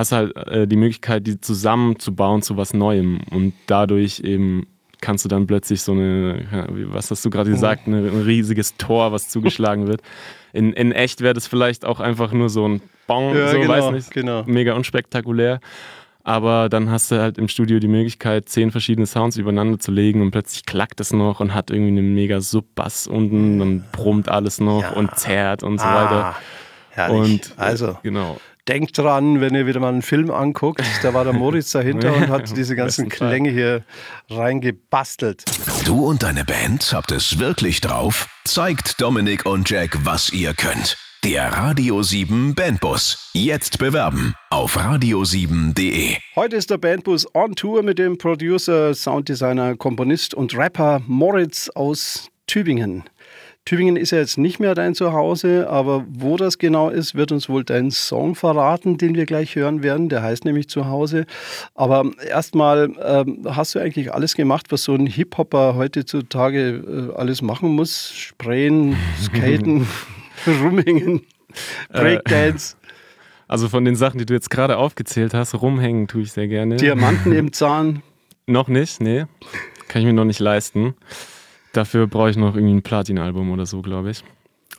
hast 0.00 0.12
halt 0.12 0.36
äh, 0.48 0.66
die 0.66 0.76
Möglichkeit, 0.76 1.26
die 1.26 1.40
zusammenzubauen 1.40 2.42
zu 2.42 2.56
was 2.56 2.74
Neuem 2.74 3.20
und 3.30 3.52
dadurch 3.66 4.20
eben 4.20 4.66
kannst 5.00 5.24
du 5.24 5.28
dann 5.28 5.46
plötzlich 5.46 5.82
so 5.82 5.92
eine, 5.92 6.76
was 6.90 7.10
hast 7.10 7.24
du 7.24 7.30
gerade 7.30 7.50
gesagt, 7.50 7.86
eine, 7.86 7.98
ein 7.98 8.22
riesiges 8.22 8.76
Tor, 8.76 9.12
was 9.12 9.28
zugeschlagen 9.28 9.86
wird. 9.86 10.02
In, 10.52 10.72
in 10.72 10.92
echt 10.92 11.20
wäre 11.20 11.34
das 11.34 11.46
vielleicht 11.46 11.84
auch 11.84 12.00
einfach 12.00 12.32
nur 12.32 12.48
so 12.48 12.66
ein 12.66 12.80
Bong, 13.06 13.34
ja, 13.34 13.48
so 13.48 13.60
genau, 13.60 13.72
weiß 13.72 13.90
nicht, 13.92 14.10
genau. 14.10 14.44
mega 14.46 14.74
unspektakulär. 14.74 15.60
Aber 16.22 16.68
dann 16.68 16.90
hast 16.90 17.10
du 17.10 17.20
halt 17.20 17.38
im 17.38 17.48
Studio 17.48 17.78
die 17.78 17.88
Möglichkeit, 17.88 18.48
zehn 18.48 18.70
verschiedene 18.70 19.06
Sounds 19.06 19.36
übereinander 19.36 19.78
zu 19.78 19.90
legen 19.90 20.20
und 20.20 20.30
plötzlich 20.30 20.66
klackt 20.66 21.00
es 21.00 21.12
noch 21.12 21.40
und 21.40 21.54
hat 21.54 21.70
irgendwie 21.70 21.98
einen 21.98 22.14
mega 22.14 22.40
Sub-Bass 22.40 23.06
unten, 23.06 23.58
dann 23.58 23.84
brummt 23.90 24.28
alles 24.28 24.60
noch 24.60 24.82
ja. 24.82 24.90
und 24.90 25.16
zerrt 25.16 25.62
und 25.62 25.78
so 25.78 25.86
ah, 25.86 25.94
weiter. 25.94 26.36
Herrlich. 26.90 27.18
Und 27.20 27.54
also, 27.56 27.96
genau 28.02 28.38
denkt 28.68 28.96
dran, 28.98 29.40
wenn 29.40 29.54
ihr 29.54 29.66
wieder 29.66 29.80
mal 29.80 29.88
einen 29.88 30.02
Film 30.02 30.30
anguckt, 30.30 30.82
da 31.02 31.14
war 31.14 31.24
der 31.24 31.32
Moritz 31.32 31.72
dahinter 31.72 32.14
und 32.14 32.28
hat 32.28 32.56
diese 32.56 32.76
ganzen 32.76 33.08
Klänge 33.08 33.50
hier 33.50 33.84
reingebastelt. 34.28 35.44
Du 35.84 36.06
und 36.06 36.22
deine 36.22 36.44
Band 36.44 36.92
habt 36.92 37.12
es 37.12 37.38
wirklich 37.38 37.80
drauf? 37.80 38.28
Zeigt 38.44 39.00
Dominik 39.00 39.46
und 39.46 39.68
Jack, 39.68 39.98
was 40.04 40.30
ihr 40.32 40.54
könnt. 40.54 40.96
Der 41.22 41.52
Radio 41.52 42.02
7 42.02 42.54
Bandbus. 42.54 43.30
Jetzt 43.34 43.78
bewerben 43.78 44.34
auf 44.48 44.78
radio7.de. 44.78 46.16
Heute 46.34 46.56
ist 46.56 46.70
der 46.70 46.78
Bandbus 46.78 47.26
on 47.34 47.54
Tour 47.54 47.82
mit 47.82 47.98
dem 47.98 48.16
Producer, 48.16 48.94
Sounddesigner, 48.94 49.76
Komponist 49.76 50.32
und 50.32 50.56
Rapper 50.56 51.02
Moritz 51.06 51.68
aus 51.74 52.30
Tübingen. 52.46 53.04
Tübingen 53.70 53.94
ist 53.94 54.10
ja 54.10 54.18
jetzt 54.18 54.36
nicht 54.36 54.58
mehr 54.58 54.74
dein 54.74 54.96
Zuhause, 54.96 55.70
aber 55.70 56.04
wo 56.10 56.36
das 56.36 56.58
genau 56.58 56.90
ist, 56.90 57.14
wird 57.14 57.30
uns 57.30 57.48
wohl 57.48 57.62
dein 57.62 57.92
Song 57.92 58.34
verraten, 58.34 58.98
den 58.98 59.14
wir 59.14 59.26
gleich 59.26 59.54
hören 59.54 59.84
werden. 59.84 60.08
Der 60.08 60.24
heißt 60.24 60.44
nämlich 60.44 60.68
Zuhause. 60.68 61.24
Aber 61.76 62.10
erstmal, 62.28 62.90
ähm, 63.00 63.46
hast 63.48 63.76
du 63.76 63.78
eigentlich 63.78 64.12
alles 64.12 64.34
gemacht, 64.34 64.72
was 64.72 64.82
so 64.82 64.96
ein 64.96 65.06
Hip-Hopper 65.06 65.76
heutzutage 65.76 67.12
äh, 67.14 67.16
alles 67.16 67.42
machen 67.42 67.68
muss? 67.68 68.10
Sprayen, 68.12 68.96
skaten, 69.22 69.86
rumhängen, 70.48 71.20
äh, 71.90 72.00
Breakdance. 72.00 72.74
Also 73.46 73.68
von 73.68 73.84
den 73.84 73.94
Sachen, 73.94 74.18
die 74.18 74.26
du 74.26 74.34
jetzt 74.34 74.50
gerade 74.50 74.78
aufgezählt 74.78 75.32
hast, 75.32 75.54
rumhängen 75.54 76.08
tue 76.08 76.22
ich 76.22 76.32
sehr 76.32 76.48
gerne. 76.48 76.74
Diamanten 76.74 77.30
im 77.30 77.52
Zahn. 77.52 78.02
Noch 78.48 78.66
nicht, 78.66 79.00
nee. 79.00 79.26
Kann 79.86 80.02
ich 80.02 80.06
mir 80.06 80.12
noch 80.12 80.24
nicht 80.24 80.40
leisten. 80.40 80.96
Dafür 81.72 82.06
brauche 82.06 82.30
ich 82.30 82.36
noch 82.36 82.54
irgendwie 82.54 82.74
ein 82.74 82.82
Platin-Album 82.82 83.50
oder 83.50 83.66
so, 83.66 83.82
glaube 83.82 84.10
ich. 84.10 84.24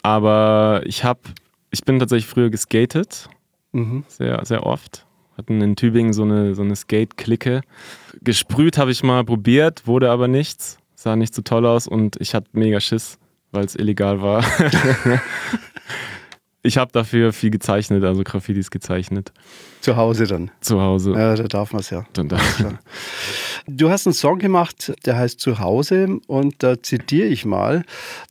Aber 0.03 0.81
ich 0.85 1.03
habe, 1.03 1.21
ich 1.69 1.83
bin 1.83 1.99
tatsächlich 1.99 2.27
früher 2.27 2.49
geskatet, 2.49 3.29
mhm. 3.71 4.03
sehr, 4.07 4.43
sehr 4.45 4.65
oft. 4.65 5.05
Hatten 5.37 5.61
in 5.61 5.75
Tübingen 5.75 6.13
so 6.13 6.23
eine, 6.23 6.55
so 6.55 6.61
eine 6.61 6.75
Skate-Clique. 6.75 7.61
Gesprüht 8.21 8.77
habe 8.77 8.91
ich 8.91 9.03
mal 9.03 9.23
probiert, 9.23 9.87
wurde 9.87 10.11
aber 10.11 10.27
nichts. 10.27 10.77
Sah 10.95 11.15
nicht 11.15 11.33
so 11.33 11.41
toll 11.41 11.65
aus 11.65 11.87
und 11.87 12.17
ich 12.19 12.35
hatte 12.35 12.49
mega 12.53 12.79
Schiss, 12.79 13.17
weil 13.51 13.65
es 13.65 13.75
illegal 13.75 14.21
war. 14.21 14.43
ich 16.63 16.77
habe 16.77 16.91
dafür 16.91 17.33
viel 17.33 17.49
gezeichnet, 17.49 18.03
also 18.03 18.23
Graffitis 18.23 18.69
gezeichnet. 18.69 19.31
Zu 19.81 19.95
Hause 19.95 20.25
dann? 20.25 20.51
Zu 20.61 20.81
Hause. 20.81 21.13
Ja, 21.13 21.35
da 21.35 21.43
darf 21.43 21.73
man 21.73 21.81
es 21.81 21.89
ja. 21.89 22.05
Dann 22.13 22.29
darf 22.29 22.59
ja. 22.59 22.79
Du 23.67 23.89
hast 23.89 24.07
einen 24.07 24.13
Song 24.13 24.39
gemacht, 24.39 24.93
der 25.05 25.17
heißt 25.17 25.39
Zuhause 25.39 26.19
und 26.27 26.63
da 26.63 26.81
zitiere 26.81 27.27
ich 27.27 27.45
mal, 27.45 27.83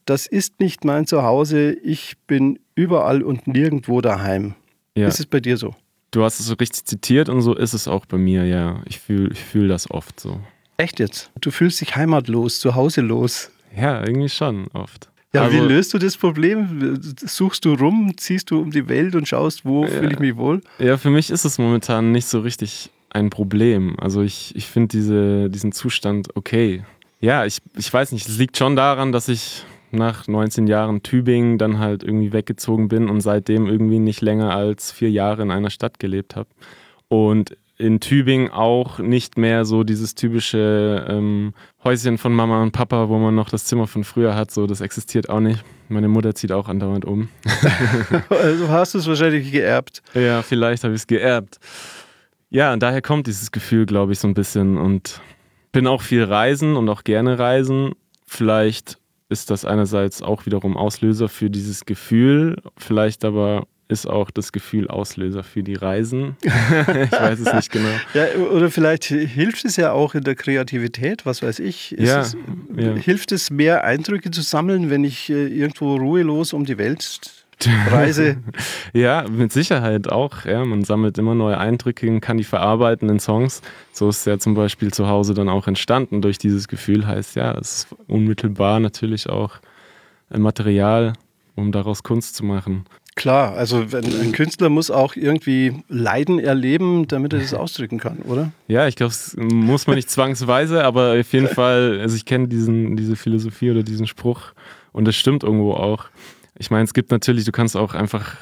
das 0.05 0.27
ist 0.27 0.61
nicht 0.61 0.85
mein 0.85 1.07
Zuhause, 1.07 1.73
ich 1.73 2.17
bin 2.27 2.59
überall 2.75 3.23
und 3.23 3.47
nirgendwo 3.47 4.01
daheim. 4.01 4.55
Ja. 4.97 5.09
Ist 5.09 5.21
es 5.21 5.27
bei 5.27 5.41
dir 5.41 5.57
so? 5.57 5.75
Du 6.11 6.25
hast 6.25 6.41
es 6.41 6.47
so 6.47 6.55
richtig 6.55 6.85
zitiert 6.85 7.29
und 7.29 7.43
so 7.43 7.55
ist 7.55 7.75
es 7.75 7.87
auch 7.87 8.07
bei 8.07 8.19
mir, 8.19 8.45
ja. 8.45 8.83
Ich 8.87 8.99
fühle 8.99 9.31
ich 9.33 9.41
fühl 9.41 9.69
das 9.69 9.91
oft 9.91 10.19
so. 10.19 10.41
Echt 10.77 10.99
jetzt? 10.99 11.31
Du 11.41 11.51
fühlst 11.51 11.81
dich 11.81 11.95
heimatlos, 11.95 12.59
zuhauselos? 12.59 13.51
Ja, 13.77 14.01
irgendwie 14.01 14.29
schon 14.29 14.67
oft. 14.73 15.11
Ja, 15.33 15.43
also, 15.43 15.57
wie 15.57 15.61
löst 15.61 15.95
du 15.95 15.99
das 15.99 16.17
Problem? 16.17 16.99
Suchst 17.25 17.65
du 17.65 17.75
rum, 17.75 18.13
ziehst 18.17 18.51
du 18.51 18.61
um 18.61 18.71
die 18.71 18.89
Welt 18.89 19.15
und 19.15 19.29
schaust, 19.29 19.65
wo 19.65 19.85
ja, 19.85 19.91
fühle 19.91 20.13
ich 20.13 20.19
mich 20.19 20.37
wohl? 20.37 20.61
Ja, 20.79 20.97
für 20.97 21.11
mich 21.11 21.31
ist 21.31 21.45
es 21.45 21.59
momentan 21.59 22.11
nicht 22.11 22.27
so 22.27 22.41
richtig 22.41 22.91
ein 23.11 23.31
Problem. 23.31 23.97
Also 24.01 24.23
ich, 24.23 24.55
ich 24.57 24.67
finde 24.67 24.89
diese, 24.89 25.49
diesen 25.51 25.73
Zustand 25.73 26.37
okay. 26.37 26.85
Ja, 27.21 27.45
ich, 27.45 27.59
ich 27.77 27.93
weiß 27.93 28.13
nicht, 28.13 28.29
es 28.29 28.39
liegt 28.39 28.57
schon 28.57 28.77
daran, 28.77 29.13
dass 29.13 29.29
ich 29.29 29.65
nach 29.93 30.27
19 30.27 30.67
Jahren 30.67 31.03
Tübingen 31.03 31.59
dann 31.59 31.79
halt 31.79 32.03
irgendwie 32.03 32.33
weggezogen 32.33 32.89
bin 32.89 33.09
und 33.09 33.21
seitdem 33.21 33.67
irgendwie 33.67 33.99
nicht 33.99 34.21
länger 34.21 34.55
als 34.55 34.93
vier 34.93 35.11
Jahre 35.11 35.43
in 35.43 35.51
einer 35.51 35.71
Stadt 35.71 35.99
gelebt 35.99 36.37
habe. 36.37 36.49
Und 37.09 37.57
in 37.81 37.99
Tübingen 37.99 38.51
auch 38.51 38.99
nicht 38.99 39.39
mehr 39.39 39.65
so 39.65 39.85
dieses 39.85 40.15
typische 40.15 41.07
ähm, 41.09 41.55
Häuschen 41.83 42.19
von 42.19 42.35
Mama 42.35 42.63
und 42.63 42.73
Papa, 42.73 43.09
wo 43.09 43.19
man 43.19 43.35
noch 43.35 43.49
das 43.49 43.65
Zimmer 43.65 43.87
von 43.87 44.05
früher 44.05 44.35
hat. 44.35 44.51
So, 44.51 44.67
das 44.67 44.83
existiert 44.83 45.31
auch 45.31 45.41
nicht. 45.41 45.65
Meine 45.89 46.09
Mutter 46.09 46.35
zieht 46.35 46.53
auch 46.53 46.69
andauernd 46.69 47.07
um. 47.07 47.31
also 48.29 48.69
hast 48.69 48.95
du 48.95 48.99
es 48.99 49.09
wahrscheinlich 49.09 49.51
geerbt. 49.51 50.03
Ja, 50.15 50.43
vielleicht 50.43 50.85
habe 50.85 50.95
ich 50.95 51.01
es 51.01 51.07
geerbt. 51.07 51.59
Ja, 52.51 52.73
und 52.75 52.83
daher 52.83 53.01
kommt 53.01 53.27
dieses 53.27 53.51
Gefühl, 53.51 53.87
glaube 53.87 54.13
ich, 54.13 54.19
so 54.19 54.29
ein 54.29 54.35
bisschen. 54.35 54.77
Und 54.77 55.23
bin 55.73 55.87
auch 55.87 56.03
viel 56.03 56.25
reisen 56.25 56.77
und 56.77 56.89
auch 56.91 57.03
gerne 57.03 57.39
reisen. 57.39 57.93
Vielleicht 58.27 58.99
ist 59.31 59.51
das 59.51 59.65
einerseits 59.65 60.21
auch 60.21 60.45
wiederum 60.45 60.77
Auslöser 60.77 61.31
für 61.31 61.49
dieses 61.49 61.87
Gefühl, 61.87 62.57
vielleicht 62.77 63.25
aber 63.25 63.67
ist 63.91 64.07
auch 64.07 64.31
das 64.31 64.53
Gefühl 64.53 64.89
Auslöser 64.89 65.43
für 65.43 65.63
die 65.63 65.75
Reisen. 65.75 66.37
ich 66.43 67.13
weiß 67.13 67.41
es 67.41 67.53
nicht 67.53 67.73
genau. 67.73 67.89
Ja, 68.15 68.27
oder 68.39 68.71
vielleicht 68.71 69.05
hilft 69.05 69.65
es 69.65 69.77
ja 69.77 69.93
auch 69.93 70.15
in 70.15 70.25
der 70.25 70.35
Kreativität, 70.35 71.27
was 71.27 71.43
weiß 71.43 71.59
ich. 71.59 71.93
Ja, 71.93 72.21
es, 72.21 72.37
ja. 72.77 72.95
Hilft 72.95 73.33
es 73.33 73.51
mehr 73.51 73.85
Eindrücke 73.85 74.31
zu 74.31 74.43
sammeln, 74.43 74.91
wenn 74.91 75.05
ich 75.05 75.31
äh, 75.31 75.47
irgendwo 75.47 75.97
ruhelos 75.97 76.53
um 76.53 76.65
die 76.65 76.79
Welt 76.79 77.21
reise? 77.91 78.39
ja, 78.93 79.27
mit 79.29 79.53
Sicherheit 79.53 80.11
auch. 80.11 80.45
Ja, 80.45 80.65
man 80.65 80.85
sammelt 80.85 81.19
immer 81.19 81.35
neue 81.35 81.59
Eindrücke 81.59 82.09
und 82.09 82.21
kann 82.21 82.39
die 82.39 82.45
verarbeiten 82.45 83.09
in 83.09 83.21
Songs. 83.21 83.63
So 83.93 84.09
ist 84.09 84.27
ja 84.27 84.39
zum 84.39 84.55
Beispiel 84.55 84.93
zu 84.93 85.09
Hause 85.09 85.35
dann 85.35 85.49
auch 85.49 85.67
entstanden 85.67 86.23
durch 86.23 86.39
dieses 86.39 86.69
Gefühl. 86.69 87.07
Heißt 87.07 87.37
ja, 87.37 87.53
es 87.59 87.87
ist 87.87 87.89
unmittelbar 88.07 88.81
natürlich 88.81 89.29
auch 89.29 89.59
Material, 90.31 91.15
um 91.57 91.73
daraus 91.73 92.03
Kunst 92.03 92.37
zu 92.37 92.45
machen. 92.45 92.85
Klar, 93.17 93.55
also 93.55 93.85
ein 93.93 94.33
Künstler 94.33 94.69
muss 94.69 94.91
auch 94.91 95.17
irgendwie 95.17 95.83
Leiden 95.89 96.39
erleben, 96.39 97.09
damit 97.09 97.33
er 97.33 97.41
das 97.41 97.53
ausdrücken 97.55 97.99
kann, 97.99 98.19
oder? 98.21 98.53
Ja, 98.69 98.87
ich 98.87 98.97
glaube, 98.97 99.11
das 99.11 99.37
muss 99.37 99.87
man 99.87 99.97
nicht 99.97 100.11
zwangsweise, 100.11 100.85
aber 100.85 101.19
auf 101.19 101.33
jeden 101.33 101.49
Fall, 101.49 102.01
also 102.01 102.17
ich 102.17 102.25
kenne 102.25 102.49
diese 102.49 103.17
Philosophie 103.17 103.71
oder 103.71 103.83
diesen 103.83 104.07
Spruch 104.07 104.53
und 104.93 105.07
das 105.07 105.17
stimmt 105.17 105.43
irgendwo 105.43 105.73
auch. 105.75 106.07
Ich 106.59 106.71
meine, 106.71 106.85
es 106.85 106.95
gibt 106.95 107.11
natürlich, 107.11 107.45
du 107.45 107.53
kannst 107.53 107.77
auch 107.77 107.95
einfach 107.95 108.37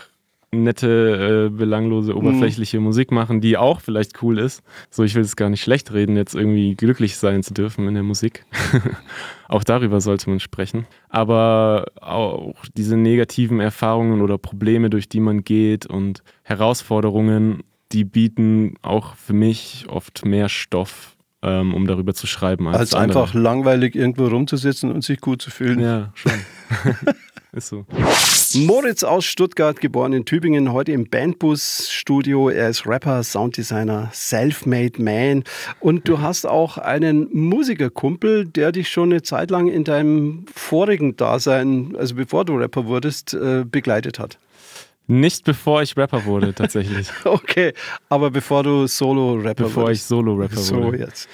nette, 0.50 1.48
äh, 1.48 1.56
belanglose, 1.56 2.12
mhm. 2.12 2.18
oberflächliche 2.18 2.78
mhm. 2.78 2.84
Musik 2.84 3.12
machen, 3.12 3.40
die 3.40 3.56
auch 3.56 3.80
vielleicht 3.80 4.22
cool 4.22 4.38
ist. 4.38 4.62
So, 4.90 5.04
ich 5.04 5.14
will 5.14 5.22
es 5.22 5.36
gar 5.36 5.50
nicht 5.50 5.62
schlecht 5.62 5.92
reden, 5.92 6.16
jetzt 6.16 6.34
irgendwie 6.34 6.74
glücklich 6.74 7.16
sein 7.16 7.42
zu 7.42 7.52
dürfen 7.52 7.86
in 7.86 7.94
der 7.94 8.02
Musik. 8.02 8.46
auch 9.48 9.64
darüber 9.64 10.00
sollte 10.00 10.30
man 10.30 10.40
sprechen. 10.40 10.86
Aber 11.08 11.86
auch 12.00 12.54
diese 12.74 12.96
negativen 12.96 13.60
Erfahrungen 13.60 14.22
oder 14.22 14.38
Probleme, 14.38 14.90
durch 14.90 15.08
die 15.08 15.20
man 15.20 15.44
geht 15.44 15.86
und 15.86 16.22
Herausforderungen, 16.42 17.62
die 17.92 18.04
bieten 18.04 18.74
auch 18.82 19.14
für 19.16 19.32
mich 19.32 19.86
oft 19.88 20.24
mehr 20.24 20.48
Stoff 20.48 21.17
ähm, 21.42 21.74
um 21.74 21.86
darüber 21.86 22.14
zu 22.14 22.26
schreiben. 22.26 22.68
Als, 22.68 22.78
als 22.78 22.94
einfach 22.94 23.34
langweilig 23.34 23.94
irgendwo 23.94 24.26
rumzusitzen 24.26 24.90
und 24.90 25.02
sich 25.02 25.20
gut 25.20 25.42
zu 25.42 25.50
fühlen. 25.50 25.80
Ja, 25.80 26.12
schon. 26.14 26.32
Ist 27.52 27.68
so. 27.68 27.86
Moritz 28.54 29.02
aus 29.04 29.24
Stuttgart, 29.24 29.80
geboren 29.80 30.12
in 30.12 30.26
Tübingen, 30.26 30.70
heute 30.72 30.92
im 30.92 31.08
Bandbus-Studio. 31.08 32.50
Er 32.50 32.68
ist 32.68 32.86
Rapper, 32.86 33.22
Sounddesigner, 33.22 34.10
Self-Made 34.12 35.02
Man. 35.02 35.44
Und 35.80 36.06
du 36.06 36.20
hast 36.20 36.46
auch 36.46 36.76
einen 36.76 37.28
Musikerkumpel, 37.32 38.44
der 38.44 38.70
dich 38.70 38.90
schon 38.90 39.12
eine 39.12 39.22
Zeit 39.22 39.50
lang 39.50 39.68
in 39.68 39.84
deinem 39.84 40.44
vorigen 40.54 41.16
Dasein, 41.16 41.96
also 41.98 42.16
bevor 42.16 42.44
du 42.44 42.56
Rapper 42.56 42.84
wurdest, 42.84 43.32
äh, 43.32 43.64
begleitet 43.64 44.18
hat. 44.18 44.38
Nicht 45.08 45.44
bevor 45.44 45.82
ich 45.82 45.96
Rapper 45.96 46.24
wurde, 46.24 46.54
tatsächlich. 46.54 47.08
okay, 47.24 47.72
aber 48.08 48.30
bevor 48.30 48.62
du 48.62 48.86
Solo-Rapper 48.86 49.64
wurdest. 49.64 49.74
Bevor 49.74 49.90
ich 49.90 50.02
Solo-Rapper 50.04 50.56
wurde. 50.56 50.62
So 50.62 50.92
jetzt. 50.92 51.28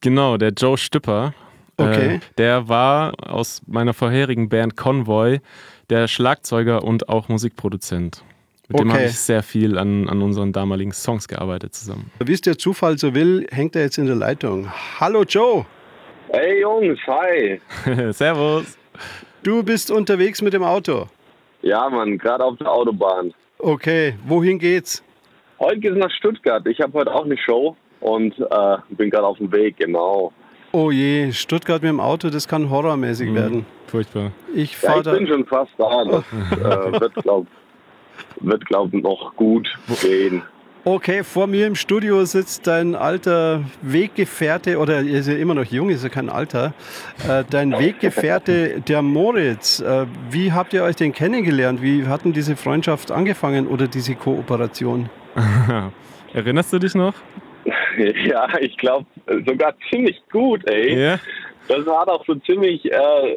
Genau, 0.00 0.36
der 0.36 0.50
Joe 0.50 0.76
Stüpper 0.76 1.32
Okay. 1.76 2.16
Äh, 2.16 2.20
der 2.38 2.68
war 2.68 3.12
aus 3.18 3.62
meiner 3.66 3.94
vorherigen 3.94 4.48
Band 4.48 4.76
Convoy 4.76 5.40
der 5.90 6.08
Schlagzeuger 6.08 6.84
und 6.84 7.08
auch 7.08 7.28
Musikproduzent. 7.28 8.22
Mit 8.68 8.80
okay. 8.80 8.84
dem 8.84 8.92
habe 8.92 9.04
ich 9.04 9.18
sehr 9.18 9.42
viel 9.42 9.78
an, 9.78 10.08
an 10.08 10.22
unseren 10.22 10.52
damaligen 10.52 10.92
Songs 10.92 11.28
gearbeitet 11.28 11.74
zusammen. 11.74 12.10
Wie 12.24 12.32
es 12.32 12.40
der 12.40 12.56
Zufall 12.58 12.98
so 12.98 13.14
will, 13.14 13.46
hängt 13.50 13.76
er 13.76 13.82
jetzt 13.82 13.98
in 13.98 14.06
der 14.06 14.16
Leitung. 14.16 14.70
Hallo 15.00 15.24
Joe. 15.24 15.66
Hey 16.28 16.60
Jungs, 16.60 16.98
hi. 17.06 17.60
Servus. 18.12 18.78
Du 19.42 19.62
bist 19.62 19.90
unterwegs 19.90 20.40
mit 20.40 20.52
dem 20.52 20.62
Auto? 20.62 21.08
Ja, 21.62 21.88
Mann, 21.88 22.18
gerade 22.18 22.44
auf 22.44 22.56
der 22.58 22.70
Autobahn. 22.70 23.32
Okay, 23.58 24.14
wohin 24.26 24.58
geht's? 24.58 25.02
Heute 25.60 25.78
geht's 25.78 25.96
nach 25.96 26.10
Stuttgart. 26.10 26.66
Ich 26.66 26.80
habe 26.80 26.92
heute 26.92 27.14
auch 27.14 27.24
eine 27.24 27.38
Show 27.38 27.76
und 28.00 28.36
äh, 28.38 28.76
bin 28.90 29.10
gerade 29.10 29.26
auf 29.26 29.38
dem 29.38 29.52
Weg, 29.52 29.76
genau. 29.76 30.32
Oh 30.72 30.90
je, 30.90 31.30
Stuttgart 31.32 31.82
mit 31.82 31.90
dem 31.90 32.00
Auto, 32.00 32.30
das 32.30 32.48
kann 32.48 32.68
horrormäßig 32.68 33.30
mhm. 33.30 33.34
werden. 33.34 33.66
Furchtbar. 33.86 34.32
Ich, 34.54 34.80
ja, 34.82 34.96
ich 34.96 35.04
bin 35.04 35.26
schon 35.28 35.46
fast 35.46 35.70
da. 35.78 36.04
Das 36.04 36.24
äh, 36.58 37.00
wird, 37.00 37.14
glaube 37.16 37.46
wird, 38.40 38.66
glaub, 38.66 38.92
noch 38.92 39.36
gut 39.36 39.68
gehen. 40.00 40.42
Okay, 40.84 41.22
vor 41.22 41.46
mir 41.46 41.68
im 41.68 41.76
Studio 41.76 42.24
sitzt 42.24 42.66
dein 42.66 42.96
alter 42.96 43.62
Weggefährte, 43.82 44.78
oder 44.78 44.94
er 44.94 45.02
ist 45.02 45.28
ja 45.28 45.36
immer 45.36 45.54
noch 45.54 45.66
jung, 45.66 45.90
ist 45.90 46.02
ja 46.02 46.08
kein 46.08 46.28
Alter, 46.28 46.74
äh, 47.28 47.44
dein 47.48 47.70
Weggefährte, 47.78 48.80
der 48.80 49.00
Moritz. 49.00 49.78
Äh, 49.78 50.06
wie 50.30 50.50
habt 50.50 50.72
ihr 50.72 50.82
euch 50.82 50.96
denn 50.96 51.12
kennengelernt? 51.12 51.82
Wie 51.82 52.08
hatten 52.08 52.32
diese 52.32 52.56
Freundschaft 52.56 53.12
angefangen 53.12 53.68
oder 53.68 53.86
diese 53.86 54.16
Kooperation? 54.16 55.08
Erinnerst 56.34 56.72
du 56.72 56.80
dich 56.80 56.94
noch? 56.94 57.14
Ja, 58.24 58.48
ich 58.58 58.76
glaube 58.78 59.04
sogar 59.46 59.74
ziemlich 59.90 60.20
gut, 60.32 60.66
ey. 60.66 60.96
Yeah. 60.96 61.20
Das 61.68 61.84
war 61.84 62.06
doch 62.06 62.24
so 62.26 62.34
ziemlich 62.36 62.90
äh, 62.90 63.36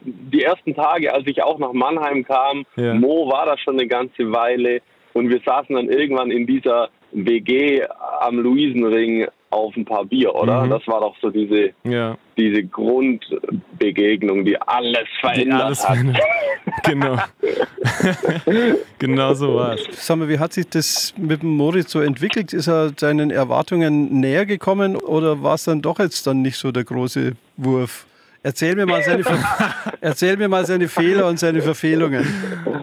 die 0.00 0.42
ersten 0.42 0.74
Tage, 0.74 1.12
als 1.12 1.26
ich 1.26 1.42
auch 1.42 1.58
nach 1.58 1.74
Mannheim 1.74 2.24
kam. 2.24 2.64
Yeah. 2.76 2.94
Mo 2.94 3.30
war 3.30 3.44
da 3.44 3.58
schon 3.58 3.78
eine 3.78 3.86
ganze 3.86 4.32
Weile 4.32 4.80
und 5.14 5.28
wir 5.28 5.40
saßen 5.44 5.74
dann 5.74 5.88
irgendwann 5.88 6.30
in 6.30 6.46
dieser 6.46 6.88
WG 7.12 7.84
am 8.20 8.38
Luisenring 8.38 9.26
auf 9.52 9.76
ein 9.76 9.84
paar 9.84 10.04
Bier, 10.04 10.34
oder? 10.34 10.64
Mhm. 10.64 10.70
Das 10.70 10.86
war 10.86 11.00
doch 11.00 11.14
so 11.20 11.30
diese, 11.30 11.72
ja. 11.84 12.16
diese 12.36 12.64
Grundbegegnung, 12.64 14.44
die 14.44 14.60
alles 14.60 15.08
verändert 15.20 15.58
die 15.58 15.64
alles 15.64 15.88
hat. 15.88 15.98
Verändert. 15.98 16.22
genau. 16.84 17.16
genau 18.98 19.34
so 19.34 19.56
war 19.56 19.74
es. 19.74 20.06
Sag 20.06 20.16
mal, 20.16 20.28
wie 20.28 20.38
hat 20.38 20.54
sich 20.54 20.68
das 20.68 21.14
mit 21.18 21.42
dem 21.42 21.50
Moritz 21.50 21.92
so 21.92 22.00
entwickelt? 22.00 22.52
Ist 22.52 22.66
er 22.66 22.92
seinen 22.96 23.30
Erwartungen 23.30 24.20
näher 24.20 24.46
gekommen 24.46 24.96
oder 24.96 25.42
war 25.42 25.54
es 25.54 25.64
dann 25.64 25.82
doch 25.82 25.98
jetzt 25.98 26.26
dann 26.26 26.40
nicht 26.40 26.56
so 26.56 26.72
der 26.72 26.84
große 26.84 27.32
Wurf? 27.58 28.06
Erzähl 28.42 28.74
mir 28.74 28.86
mal 28.86 29.02
seine, 29.02 29.22
erzähl 30.00 30.36
mir 30.36 30.48
mal 30.48 30.64
seine 30.66 30.88
Fehler 30.88 31.28
und 31.28 31.38
seine 31.38 31.62
Verfehlungen. 31.62 32.26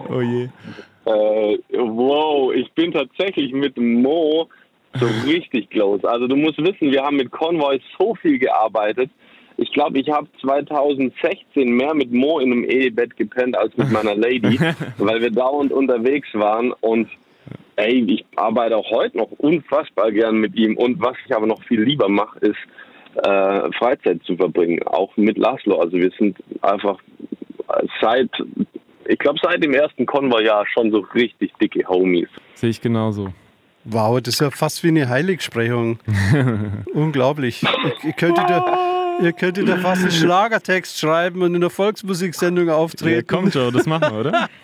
Oh 0.08 0.22
je. 0.22 0.48
Äh, 1.04 1.58
wow, 1.72 2.52
ich 2.52 2.70
bin 2.72 2.92
tatsächlich 2.92 3.52
mit 3.52 3.76
Mo 3.78 4.48
so 4.94 5.06
richtig 5.26 5.70
close. 5.70 6.08
Also 6.08 6.26
du 6.26 6.36
musst 6.36 6.58
wissen, 6.58 6.90
wir 6.90 7.02
haben 7.02 7.16
mit 7.16 7.30
Convoy 7.30 7.80
so 7.98 8.14
viel 8.16 8.38
gearbeitet. 8.38 9.10
Ich 9.56 9.72
glaube, 9.72 9.98
ich 9.98 10.08
habe 10.08 10.26
2016 10.40 11.68
mehr 11.68 11.94
mit 11.94 12.12
Mo 12.12 12.38
in 12.38 12.52
einem 12.52 12.64
Ehebett 12.64 13.16
gepennt 13.16 13.56
als 13.56 13.76
mit 13.76 13.90
meiner 13.90 14.14
Lady, 14.14 14.58
weil 14.98 15.20
wir 15.20 15.30
dauernd 15.30 15.72
unterwegs 15.72 16.28
waren 16.32 16.72
und 16.80 17.08
ey, 17.76 18.04
ich 18.08 18.24
arbeite 18.36 18.76
auch 18.76 18.90
heute 18.90 19.18
noch 19.18 19.30
unfassbar 19.38 20.12
gern 20.12 20.38
mit 20.38 20.56
ihm 20.56 20.76
und 20.76 21.00
was 21.00 21.16
ich 21.26 21.34
aber 21.34 21.46
noch 21.46 21.62
viel 21.64 21.82
lieber 21.82 22.08
mache, 22.08 22.38
ist 22.40 22.58
äh, 23.22 23.72
Freizeit 23.72 24.22
zu 24.24 24.36
verbringen, 24.36 24.82
auch 24.84 25.14
mit 25.16 25.36
Laszlo. 25.36 25.78
Also 25.78 25.96
wir 25.96 26.10
sind 26.18 26.38
einfach 26.62 26.98
seit 28.00 28.30
ich 29.10 29.18
glaube, 29.18 29.38
seit 29.42 29.62
dem 29.62 29.74
ersten 29.74 30.06
Konvoi-Jahr 30.06 30.64
schon 30.72 30.90
so 30.92 31.00
richtig 31.14 31.52
dicke 31.60 31.86
Homies. 31.88 32.28
Sehe 32.54 32.70
ich 32.70 32.80
genauso. 32.80 33.32
Wow, 33.84 34.20
das 34.20 34.34
ist 34.34 34.40
ja 34.40 34.50
fast 34.50 34.84
wie 34.84 34.88
eine 34.88 35.08
Heiligsprechung. 35.08 35.98
Unglaublich. 36.94 37.62
Ich, 37.62 38.04
ich 38.10 38.16
könnte 38.16 38.44
da, 38.46 39.18
ihr 39.20 39.32
könntet 39.32 39.68
da 39.68 39.78
fast 39.78 40.02
einen 40.02 40.12
Schlagertext 40.12 40.98
schreiben 40.98 41.42
und 41.42 41.54
in 41.54 41.60
der 41.60 41.70
Volksmusiksendung 41.70 42.68
auftreten. 42.68 43.16
Ja, 43.16 43.22
komm, 43.26 43.48
Joe, 43.48 43.72
das 43.72 43.86
machen 43.86 44.12
wir, 44.12 44.20
oder? 44.20 44.48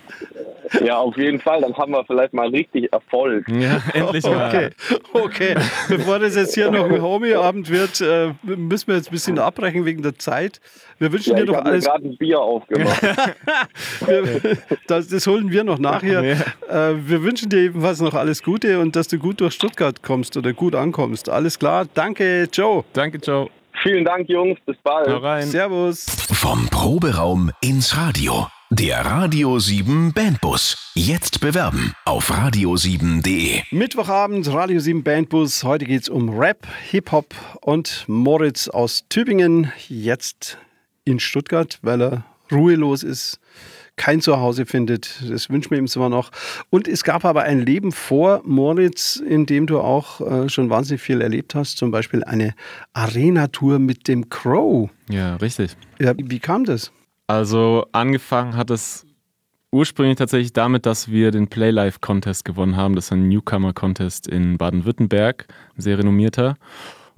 Ja, 0.84 0.98
auf 0.98 1.16
jeden 1.16 1.40
Fall. 1.40 1.60
Dann 1.60 1.76
haben 1.76 1.92
wir 1.92 2.04
vielleicht 2.04 2.32
mal 2.32 2.48
richtig 2.48 2.92
Erfolg. 2.92 3.46
Ja, 3.48 3.80
endlich 3.94 4.24
mal. 4.24 4.48
Okay, 4.48 4.70
okay. 5.12 5.54
Bevor 5.88 6.18
das 6.18 6.34
jetzt 6.36 6.54
hier 6.54 6.70
noch 6.70 6.84
ein 6.86 7.00
Homie-Abend 7.00 7.70
wird, 7.70 8.00
äh, 8.00 8.32
müssen 8.42 8.88
wir 8.88 8.96
jetzt 8.96 9.08
ein 9.08 9.12
bisschen 9.12 9.38
abbrechen 9.38 9.84
wegen 9.84 10.02
der 10.02 10.18
Zeit. 10.18 10.60
Wir 10.98 11.12
wünschen 11.12 11.30
Ja, 11.30 11.36
dir 11.36 11.42
ich 11.44 11.48
doch 11.50 11.56
habe 11.56 11.64
mir 11.68 11.72
alles. 11.74 11.84
gerade 11.84 12.04
ein 12.08 12.16
Bier 12.16 12.40
aufgemacht. 12.40 13.02
Wir, 14.06 14.56
das, 14.86 15.08
das 15.08 15.26
holen 15.26 15.50
wir 15.50 15.64
noch 15.64 15.78
nachher. 15.78 16.22
Äh, 16.22 16.36
wir 16.68 17.22
wünschen 17.22 17.48
dir 17.48 17.58
ebenfalls 17.58 18.00
noch 18.00 18.14
alles 18.14 18.42
Gute 18.42 18.78
und 18.80 18.96
dass 18.96 19.08
du 19.08 19.18
gut 19.18 19.40
durch 19.40 19.54
Stuttgart 19.54 20.02
kommst 20.02 20.36
oder 20.36 20.52
gut 20.52 20.74
ankommst. 20.74 21.28
Alles 21.28 21.58
klar. 21.58 21.86
Danke, 21.94 22.48
Joe. 22.52 22.84
Danke, 22.92 23.18
Joe. 23.18 23.48
Vielen 23.82 24.04
Dank, 24.04 24.28
Jungs. 24.28 24.58
Bis 24.64 24.76
bald. 24.82 25.08
Hau 25.08 25.18
rein. 25.18 25.42
Servus. 25.46 26.06
Vom 26.32 26.68
Proberaum 26.70 27.50
ins 27.60 27.96
Radio. 27.96 28.46
Der 28.70 29.06
Radio 29.06 29.60
7 29.60 30.12
Bandbus. 30.12 30.90
Jetzt 30.96 31.40
bewerben 31.40 31.92
auf 32.04 32.32
radio7.de. 32.32 33.62
Mittwochabend, 33.70 34.52
Radio 34.52 34.80
7 34.80 35.04
Bandbus. 35.04 35.62
Heute 35.62 35.84
geht 35.84 36.02
es 36.02 36.08
um 36.08 36.36
Rap, 36.36 36.66
Hip-Hop 36.90 37.32
und 37.60 38.04
Moritz 38.08 38.66
aus 38.66 39.04
Tübingen. 39.08 39.70
Jetzt 39.88 40.58
in 41.04 41.20
Stuttgart, 41.20 41.78
weil 41.82 42.02
er 42.02 42.24
ruhelos 42.50 43.04
ist, 43.04 43.38
kein 43.94 44.20
Zuhause 44.20 44.66
findet. 44.66 45.22
Das 45.30 45.48
wünschen 45.48 45.70
wir 45.70 45.78
ihm 45.78 45.86
zwar 45.86 46.08
noch. 46.08 46.32
Und 46.68 46.88
es 46.88 47.04
gab 47.04 47.24
aber 47.24 47.44
ein 47.44 47.64
Leben 47.64 47.92
vor 47.92 48.42
Moritz, 48.44 49.14
in 49.14 49.46
dem 49.46 49.68
du 49.68 49.78
auch 49.78 50.20
äh, 50.20 50.48
schon 50.48 50.70
wahnsinnig 50.70 51.02
viel 51.02 51.20
erlebt 51.20 51.54
hast. 51.54 51.78
Zum 51.78 51.92
Beispiel 51.92 52.24
eine 52.24 52.52
Arena-Tour 52.94 53.78
mit 53.78 54.08
dem 54.08 54.28
Crow. 54.28 54.90
Ja, 55.08 55.36
richtig. 55.36 55.76
Ja, 56.00 56.14
wie 56.16 56.40
kam 56.40 56.64
das? 56.64 56.90
Also 57.26 57.86
angefangen 57.92 58.56
hat 58.56 58.70
es 58.70 59.06
ursprünglich 59.72 60.16
tatsächlich 60.16 60.52
damit, 60.52 60.86
dass 60.86 61.10
wir 61.10 61.30
den 61.30 61.48
Playlife 61.48 61.98
Contest 62.00 62.44
gewonnen 62.44 62.76
haben. 62.76 62.94
Das 62.94 63.06
ist 63.06 63.12
ein 63.12 63.28
Newcomer 63.28 63.72
Contest 63.72 64.26
in 64.26 64.58
Baden-Württemberg, 64.58 65.46
sehr 65.76 65.98
renommierter. 65.98 66.56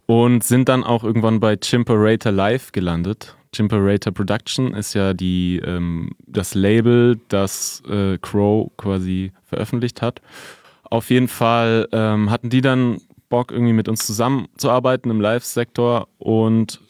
Und 0.07 0.43
sind 0.43 0.71
dann 0.71 0.85
auch 0.85 1.05
irgendwann 1.05 1.38
bei 1.38 1.57
Chimperator 1.57 2.33
Live 2.33 2.73
gelandet. 2.73 3.37
Chimperator 3.53 4.12
Production 4.12 4.75
ist 4.75 4.95
ja 4.95 5.12
die, 5.12 5.61
ähm, 5.65 6.12
das 6.27 6.55
Label, 6.55 7.21
das 7.29 7.83
äh, 7.88 8.17
Crow 8.19 8.71
quasi 8.79 9.33
veröffentlicht 9.45 10.00
hat. 10.00 10.23
Auf 10.85 11.11
jeden 11.11 11.29
Fall 11.29 11.87
ähm, 11.93 12.31
hatten 12.31 12.49
die 12.49 12.62
dann 12.62 13.03
Bock, 13.29 13.53
irgendwie 13.53 13.75
mit 13.75 13.88
uns 13.88 14.07
zusammenzuarbeiten 14.07 15.11
im 15.11 15.21
Live-Sektor 15.21 16.09
und 16.19 16.81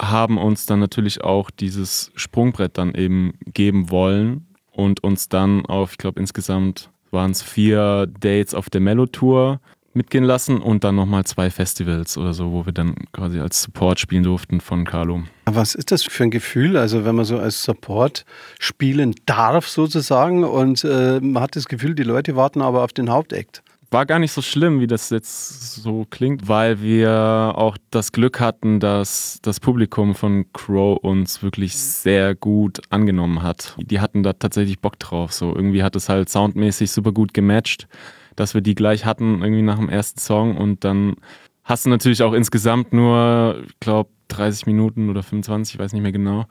haben 0.00 0.38
uns 0.38 0.66
dann 0.66 0.80
natürlich 0.80 1.22
auch 1.22 1.50
dieses 1.50 2.10
Sprungbrett 2.14 2.78
dann 2.78 2.94
eben 2.94 3.34
geben 3.46 3.90
wollen 3.90 4.46
und 4.72 5.04
uns 5.04 5.28
dann 5.28 5.66
auf, 5.66 5.92
ich 5.92 5.98
glaube 5.98 6.20
insgesamt 6.20 6.90
waren 7.10 7.32
es 7.32 7.42
vier 7.42 8.06
Dates 8.06 8.54
auf 8.54 8.70
der 8.70 8.80
Mellow-Tour 8.80 9.60
mitgehen 9.92 10.24
lassen 10.24 10.62
und 10.62 10.84
dann 10.84 10.94
nochmal 10.94 11.24
zwei 11.24 11.50
Festivals 11.50 12.16
oder 12.16 12.32
so, 12.32 12.52
wo 12.52 12.64
wir 12.64 12.72
dann 12.72 12.94
quasi 13.12 13.40
als 13.40 13.62
Support 13.62 13.98
spielen 13.98 14.22
durften 14.22 14.60
von 14.60 14.84
Carlo. 14.84 15.24
Was 15.46 15.74
ist 15.74 15.90
das 15.90 16.04
für 16.04 16.22
ein 16.22 16.30
Gefühl, 16.30 16.76
also 16.76 17.04
wenn 17.04 17.16
man 17.16 17.24
so 17.24 17.38
als 17.38 17.64
Support 17.64 18.24
spielen 18.60 19.14
darf 19.26 19.66
sozusagen 19.66 20.44
und 20.44 20.84
äh, 20.84 21.18
man 21.20 21.42
hat 21.42 21.56
das 21.56 21.66
Gefühl, 21.66 21.94
die 21.94 22.04
Leute 22.04 22.36
warten 22.36 22.62
aber 22.62 22.84
auf 22.84 22.92
den 22.92 23.10
Hauptakt? 23.10 23.62
War 23.92 24.06
gar 24.06 24.20
nicht 24.20 24.30
so 24.30 24.40
schlimm, 24.40 24.78
wie 24.78 24.86
das 24.86 25.10
jetzt 25.10 25.74
so 25.74 26.06
klingt, 26.08 26.46
weil 26.46 26.80
wir 26.80 27.54
auch 27.56 27.76
das 27.90 28.12
Glück 28.12 28.38
hatten, 28.38 28.78
dass 28.78 29.40
das 29.42 29.58
Publikum 29.58 30.14
von 30.14 30.46
Crow 30.52 30.96
uns 30.96 31.42
wirklich 31.42 31.76
sehr 31.76 32.36
gut 32.36 32.80
angenommen 32.90 33.42
hat. 33.42 33.76
Die 33.78 33.98
hatten 33.98 34.22
da 34.22 34.32
tatsächlich 34.32 34.78
Bock 34.78 34.96
drauf. 35.00 35.32
So 35.32 35.52
irgendwie 35.52 35.82
hat 35.82 35.96
es 35.96 36.08
halt 36.08 36.28
soundmäßig 36.28 36.92
super 36.92 37.10
gut 37.10 37.34
gematcht, 37.34 37.88
dass 38.36 38.54
wir 38.54 38.60
die 38.60 38.76
gleich 38.76 39.06
hatten 39.06 39.42
irgendwie 39.42 39.62
nach 39.62 39.78
dem 39.78 39.88
ersten 39.88 40.20
Song 40.20 40.56
und 40.56 40.84
dann 40.84 41.16
hast 41.64 41.84
du 41.84 41.90
natürlich 41.90 42.22
auch 42.22 42.32
insgesamt 42.32 42.92
nur, 42.92 43.64
ich 43.66 43.80
glaube, 43.80 44.10
30 44.28 44.66
Minuten 44.66 45.10
oder 45.10 45.24
25, 45.24 45.74
ich 45.74 45.80
weiß 45.80 45.92
nicht 45.94 46.02
mehr 46.02 46.12
genau. 46.12 46.46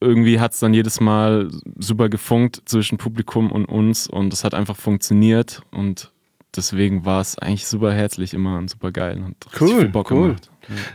Irgendwie 0.00 0.38
hat 0.38 0.52
es 0.52 0.60
dann 0.60 0.72
jedes 0.72 1.00
Mal 1.00 1.50
super 1.78 2.08
gefunkt 2.08 2.62
zwischen 2.66 2.96
Publikum 2.96 3.50
und 3.50 3.64
uns 3.64 4.06
und 4.06 4.32
es 4.32 4.44
hat 4.44 4.54
einfach 4.54 4.76
funktioniert 4.76 5.62
und 5.72 6.12
deswegen 6.56 7.04
war 7.04 7.20
es 7.20 7.38
eigentlich 7.38 7.66
super 7.66 7.92
herzlich 7.92 8.34
immer 8.34 8.58
und 8.58 8.68
super 8.70 8.92
geil 8.92 9.22
und 9.22 9.36
Cool, 9.60 9.80
viel 9.80 9.88
Bock 9.88 10.10
cool. 10.10 10.28
gemacht. 10.28 10.50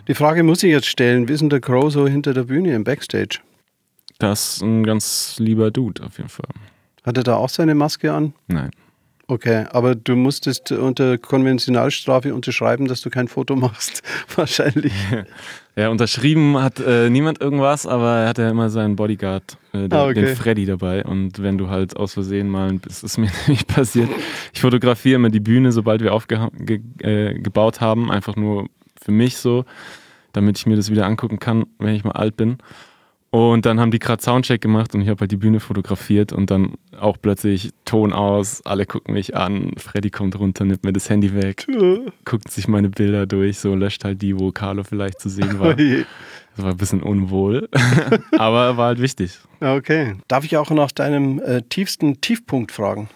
Die 0.08 0.14
Frage 0.16 0.44
muss 0.44 0.64
ich 0.64 0.72
jetzt 0.72 0.88
stellen, 0.88 1.28
wie 1.28 1.34
ist 1.34 1.40
denn 1.42 1.50
der 1.50 1.62
Crow 1.62 1.92
so 1.92 2.08
hinter 2.08 2.34
der 2.34 2.44
Bühne 2.44 2.74
im 2.76 2.84
Backstage? 2.84 3.40
Das 4.20 4.56
ist 4.58 4.62
ein 4.62 4.84
ganz 4.84 5.36
lieber 5.40 5.72
Dude 5.72 6.04
auf 6.04 6.18
jeden 6.18 6.30
Fall. 6.30 6.50
Hat 7.04 7.18
er 7.18 7.24
da 7.24 7.36
auch 7.36 7.50
seine 7.50 7.74
Maske 7.74 8.14
an? 8.14 8.34
Nein. 8.48 8.72
Okay, 9.28 9.66
aber 9.72 9.96
du 9.96 10.16
musstest 10.16 10.72
unter 10.72 11.18
Konventionalstrafe 11.18 12.34
unterschreiben, 12.34 12.88
dass 12.88 13.02
du 13.02 13.10
kein 13.10 13.28
Foto 13.28 13.56
machst. 13.68 14.02
Wahrscheinlich. 14.36 14.94
Ja, 15.74 15.88
unterschrieben 15.88 16.62
hat 16.62 16.82
äh, 16.82 17.10
niemand 17.10 17.40
irgendwas, 17.40 17.88
aber 17.88 18.18
er 18.18 18.28
hatte 18.28 18.42
ja 18.42 18.50
immer 18.50 18.70
seinen 18.70 18.98
Bodyguard, 18.98 19.58
äh, 19.72 19.88
den, 19.88 19.94
Ah, 19.94 20.04
okay. 20.04 20.26
den 20.26 20.36
Freddy 20.36 20.66
dabei. 20.66 21.06
Und 21.06 21.42
wenn 21.42 21.58
du 21.58 21.70
halt 21.70 21.96
aus 21.96 22.14
Versehen 22.14 22.50
mal, 22.50 22.78
das 22.80 23.04
ist 23.04 23.18
mir 23.18 23.30
nämlich 23.48 23.66
passiert, 23.68 24.10
ich 24.52 24.60
fotografiere 24.60 25.16
immer 25.16 25.30
die 25.30 25.40
Bühne, 25.40 25.72
sobald 25.72 26.02
wir 26.02 26.14
aufgebaut 26.14 26.52
ge 26.58 26.82
äh, 27.02 27.80
haben, 27.80 28.12
einfach 28.12 28.36
nur 28.36 28.68
für 29.02 29.14
mich 29.14 29.38
so, 29.38 29.64
damit 30.34 30.58
ich 30.58 30.66
mir 30.66 30.76
das 30.76 30.92
wieder 30.92 31.06
angucken 31.06 31.40
kann, 31.40 31.66
wenn 31.80 31.96
ich 31.96 32.04
mal 32.04 32.12
alt 32.12 32.36
bin. 32.36 32.58
Und 33.32 33.66
dann 33.66 33.80
haben 33.80 33.92
die 33.92 34.00
gerade 34.00 34.22
Soundcheck 34.22 34.60
gemacht 34.60 34.94
und 34.94 35.02
ich 35.02 35.08
habe 35.08 35.22
halt 35.22 35.32
die 35.32 35.38
Bühne 35.38 35.62
fotografiert 35.62 36.34
und 36.34 36.52
dann 36.52 36.74
auch 37.00 37.16
plötzlich 37.20 37.70
Ton 37.86 38.12
aus, 38.12 38.62
alle 38.66 38.86
gucken 38.86 39.14
mich 39.14 39.38
an, 39.38 39.72
Freddy 39.78 40.10
kommt 40.10 40.38
runter, 40.38 40.66
nimmt 40.66 40.84
mir 40.84 40.92
das 40.92 41.10
Handy 41.10 41.34
weg, 41.34 41.66
guckt 42.26 42.52
sich 42.52 42.68
meine 42.68 42.90
Bilder 42.90 43.26
durch, 43.26 43.60
so 43.60 43.74
löscht 43.74 44.04
halt 44.04 44.22
die, 44.22 44.38
wo 44.38 44.52
Carlo 44.52 44.84
vielleicht 44.84 45.22
zu 45.22 45.30
sehen 45.30 45.60
war. 45.62 45.76
Das 45.76 46.66
war 46.66 46.72
ein 46.72 46.78
bisschen 46.78 47.02
unwohl, 47.02 47.70
aber 48.38 48.76
war 48.76 48.88
halt 48.88 49.02
wichtig. 49.02 49.40
Okay. 49.62 50.16
Darf 50.28 50.44
ich 50.44 50.58
auch 50.58 50.70
nach 50.70 50.92
deinem 50.92 51.40
äh, 51.40 51.62
tiefsten 51.62 52.20
Tiefpunkt 52.20 52.74
fragen? 52.74 53.08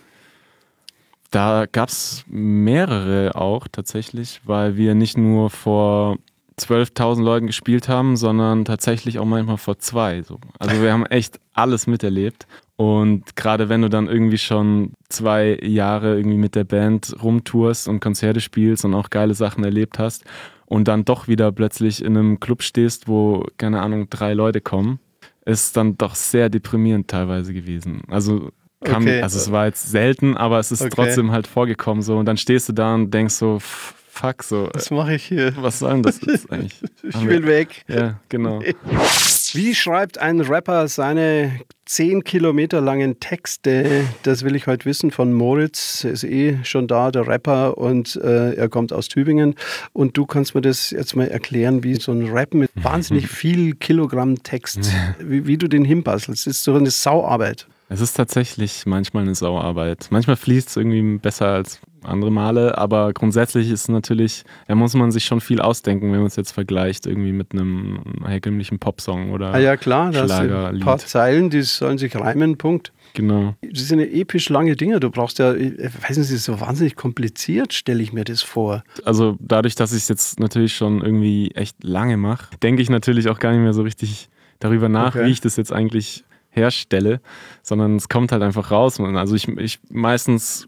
Da 1.30 1.66
gab 1.70 1.90
es 1.90 2.24
mehrere 2.30 3.36
auch 3.36 3.68
tatsächlich, 3.70 4.40
weil 4.46 4.78
wir 4.78 4.96
nicht 4.96 5.18
nur 5.18 5.50
vor 5.50 6.18
12.000 6.60 7.22
Leuten 7.24 7.48
gespielt 7.48 7.90
haben, 7.90 8.16
sondern 8.16 8.66
tatsächlich 8.66 9.20
auch 9.20 9.26
manchmal 9.26 9.58
vor 9.58 9.78
zwei. 9.80 10.22
So. 10.22 10.40
Also 10.60 10.82
wir 10.82 10.94
haben 10.94 11.06
echt 11.06 11.40
alles 11.54 11.88
miterlebt. 11.88 12.48
Und 12.78 13.36
gerade 13.36 13.70
wenn 13.70 13.82
du 13.82 13.90
dann 13.90 14.08
irgendwie 14.08 14.38
schon 14.38 14.94
zwei 15.10 15.58
Jahre 15.62 16.18
irgendwie 16.18 16.38
mit 16.38 16.56
der 16.56 16.64
Band 16.66 17.16
rumtourst 17.24 17.88
und 17.88 18.00
Konzerte 18.02 18.42
spielst 18.42 18.84
und 18.86 18.94
auch 18.94 19.10
geile 19.10 19.34
Sachen 19.34 19.64
erlebt 19.64 19.98
hast 20.00 20.24
und 20.66 20.88
dann 20.88 21.06
doch 21.06 21.28
wieder 21.28 21.52
plötzlich 21.52 22.04
in 22.04 22.18
einem 22.18 22.40
Club 22.40 22.64
stehst, 22.64 23.08
wo, 23.08 23.46
keine 23.58 23.82
Ahnung, 23.82 24.10
drei 24.10 24.34
Leute 24.34 24.60
kommen, 24.62 25.00
ist 25.46 25.78
dann 25.78 25.98
doch 25.98 26.16
sehr 26.16 26.50
deprimierend 26.50 27.08
teilweise 27.08 27.54
gewesen. 27.54 28.02
Also 28.10 28.50
kam, 28.84 29.04
Okay. 29.04 29.22
also 29.22 29.38
es 29.40 29.52
war 29.52 29.68
jetzt 29.68 29.90
selten, 29.90 30.36
aber 30.36 30.60
es 30.60 30.72
ist 30.72 30.82
Okay. 30.82 30.92
trotzdem 30.94 31.32
halt 31.32 31.48
vorgekommen 31.48 32.02
so 32.02 32.18
und 32.18 32.26
dann 32.26 32.38
stehst 32.38 32.68
du 32.68 32.74
da 32.74 32.94
und 32.96 33.14
denkst 33.14 33.36
so, 33.36 33.56
f- 33.58 33.94
fuck, 34.16 34.44
so, 34.44 34.70
Was 34.74 34.92
mache 34.92 35.16
ich 35.16 35.26
hier? 35.26 35.54
was 35.58 35.80
soll 35.80 35.92
denn 35.94 36.04
das 36.04 36.22
jetzt 36.22 36.52
eigentlich? 36.52 36.82
Ich 37.04 37.26
will 37.26 37.46
weg. 37.46 37.84
Ja, 37.88 38.20
genau. 38.30 38.62
Wie 39.54 39.76
schreibt 39.76 40.18
ein 40.18 40.42
Rapper 40.42 40.88
seine 40.88 41.60
10 41.86 42.24
Kilometer 42.24 42.82
langen 42.82 43.20
Texte? 43.20 44.06
Das 44.24 44.44
will 44.44 44.56
ich 44.56 44.68
heute 44.68 44.86
wissen 44.86 45.12
von 45.12 45.34
Moritz. 45.34 46.04
Er 46.04 46.12
ist 46.12 46.24
eh 46.24 46.60
schon 46.64 46.88
da, 46.88 47.12
der 47.12 47.28
Rapper, 47.28 47.78
und 47.78 48.16
äh, 48.18 48.54
er 48.54 48.68
kommt 48.70 48.92
aus 48.92 49.08
Tübingen. 49.08 49.56
Und 49.94 50.18
du 50.18 50.26
kannst 50.26 50.56
mir 50.56 50.62
das 50.62 50.92
jetzt 50.92 51.16
mal 51.16 51.28
erklären, 51.28 51.84
wie 51.84 51.96
so 51.96 52.12
ein 52.12 52.28
Rap 52.30 52.54
mit 52.54 52.72
wahnsinnig 52.76 53.28
viel 53.28 53.76
Kilogramm 53.76 54.44
Text, 54.44 54.92
wie, 55.20 55.48
wie 55.48 55.58
du 55.58 55.68
den 55.68 55.86
hinbastelst. 55.86 56.48
Das 56.48 56.56
ist 56.58 56.64
so 56.64 56.76
eine 56.76 56.92
Sauarbeit. 56.92 57.68
Es 57.88 58.02
ist 58.02 58.14
tatsächlich 58.14 58.86
manchmal 58.86 59.24
eine 59.24 59.36
Sauarbeit. 59.36 60.08
Manchmal 60.10 60.36
fließt 60.38 60.70
es 60.70 60.76
irgendwie 60.76 61.18
besser 61.20 61.48
als 61.48 61.80
andere 62.06 62.32
Male, 62.32 62.78
aber 62.78 63.14
grundsätzlich 63.14 63.70
ist 63.70 63.90
natürlich, 63.90 64.44
da 64.68 64.76
muss 64.76 64.94
man 64.94 65.12
sich 65.12 65.26
schon 65.26 65.42
viel 65.42 65.62
ausdenken, 65.62 66.12
wenn 66.12 66.20
man 66.20 66.28
es 66.28 66.36
jetzt 66.36 66.52
vergleicht, 66.52 67.06
irgendwie 67.06 67.32
mit 67.32 67.52
einem 67.54 68.00
herkömmlichen 68.26 68.80
Popsong 68.80 69.32
oder 69.32 69.54
Ah 69.54 69.60
ja, 69.60 69.78
klar, 69.78 70.12
da 70.12 70.24
hast 70.24 70.40
du 70.40 70.68
ein 70.68 70.80
paar 70.80 70.98
Zeilen, 70.98 71.50
die 71.50 71.62
sollen 71.62 71.98
sich 71.98 72.16
reimen, 72.16 72.58
Punkt. 72.58 72.92
Genau. 73.14 73.56
Das 73.62 73.88
sind 73.88 74.00
ja 74.00 74.06
episch 74.06 74.50
lange 74.50 74.76
Dinge. 74.76 75.00
Du 75.00 75.10
brauchst 75.10 75.40
ja, 75.40 75.54
ich 75.54 75.74
weiß 75.80 76.18
nicht, 76.18 76.30
so 76.30 76.60
wahnsinnig 76.60 76.96
kompliziert, 76.98 77.74
stelle 77.74 78.04
ich 78.04 78.12
mir 78.12 78.26
das 78.26 78.42
vor. 78.42 78.84
Also 79.06 79.38
dadurch, 79.40 79.76
dass 79.76 79.94
ich 79.94 80.04
es 80.04 80.10
jetzt 80.10 80.40
natürlich 80.40 80.76
schon 80.76 81.02
irgendwie 81.02 81.52
echt 81.56 81.82
lange 81.84 82.18
mache, 82.18 82.58
denke 82.62 82.82
ich 82.82 82.90
natürlich 82.90 83.30
auch 83.30 83.40
gar 83.40 83.52
nicht 83.54 83.62
mehr 83.62 83.74
so 83.74 83.84
richtig 83.84 84.30
darüber 84.60 84.90
nach, 84.90 85.16
Okay. 85.16 85.28
wie 85.28 85.32
ich 85.32 85.40
das 85.42 85.56
jetzt 85.56 85.72
eigentlich 85.72 86.26
herstelle, 86.50 87.22
sondern 87.64 87.96
es 87.98 88.10
kommt 88.10 88.32
halt 88.32 88.42
einfach 88.42 88.72
raus. 88.72 89.00
Also 89.00 89.36
ich, 89.36 89.48
ich 89.48 89.80
meistens, 89.90 90.68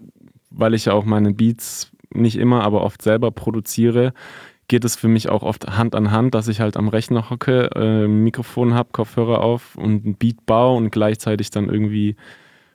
weil 0.58 0.74
ich 0.74 0.86
ja 0.86 0.94
auch 0.94 1.06
meine 1.06 1.34
Beats 1.34 1.92
nicht 2.14 2.38
immer, 2.38 2.64
aber 2.64 2.84
oft 2.84 3.02
selber 3.02 3.32
produziere, 3.32 4.14
geht 4.68 4.84
es 4.84 4.96
für 4.96 5.08
mich 5.08 5.30
auch 5.30 5.44
oft 5.44 5.78
Hand 5.78 5.96
an 5.96 6.12
Hand, 6.12 6.34
dass 6.34 6.48
ich 6.48 6.60
halt 6.60 6.76
am 6.78 6.90
Rechner 6.90 7.30
hocke, 7.30 7.70
äh, 7.76 8.08
Mikrofon 8.08 8.74
habe, 8.74 8.90
Kopfhörer 8.92 9.42
auf 9.42 9.76
und 9.76 10.06
ein 10.06 10.16
Beat 10.16 10.46
baue 10.46 10.78
und 10.78 10.92
gleichzeitig 10.92 11.52
dann 11.52 11.70
irgendwie 11.70 12.16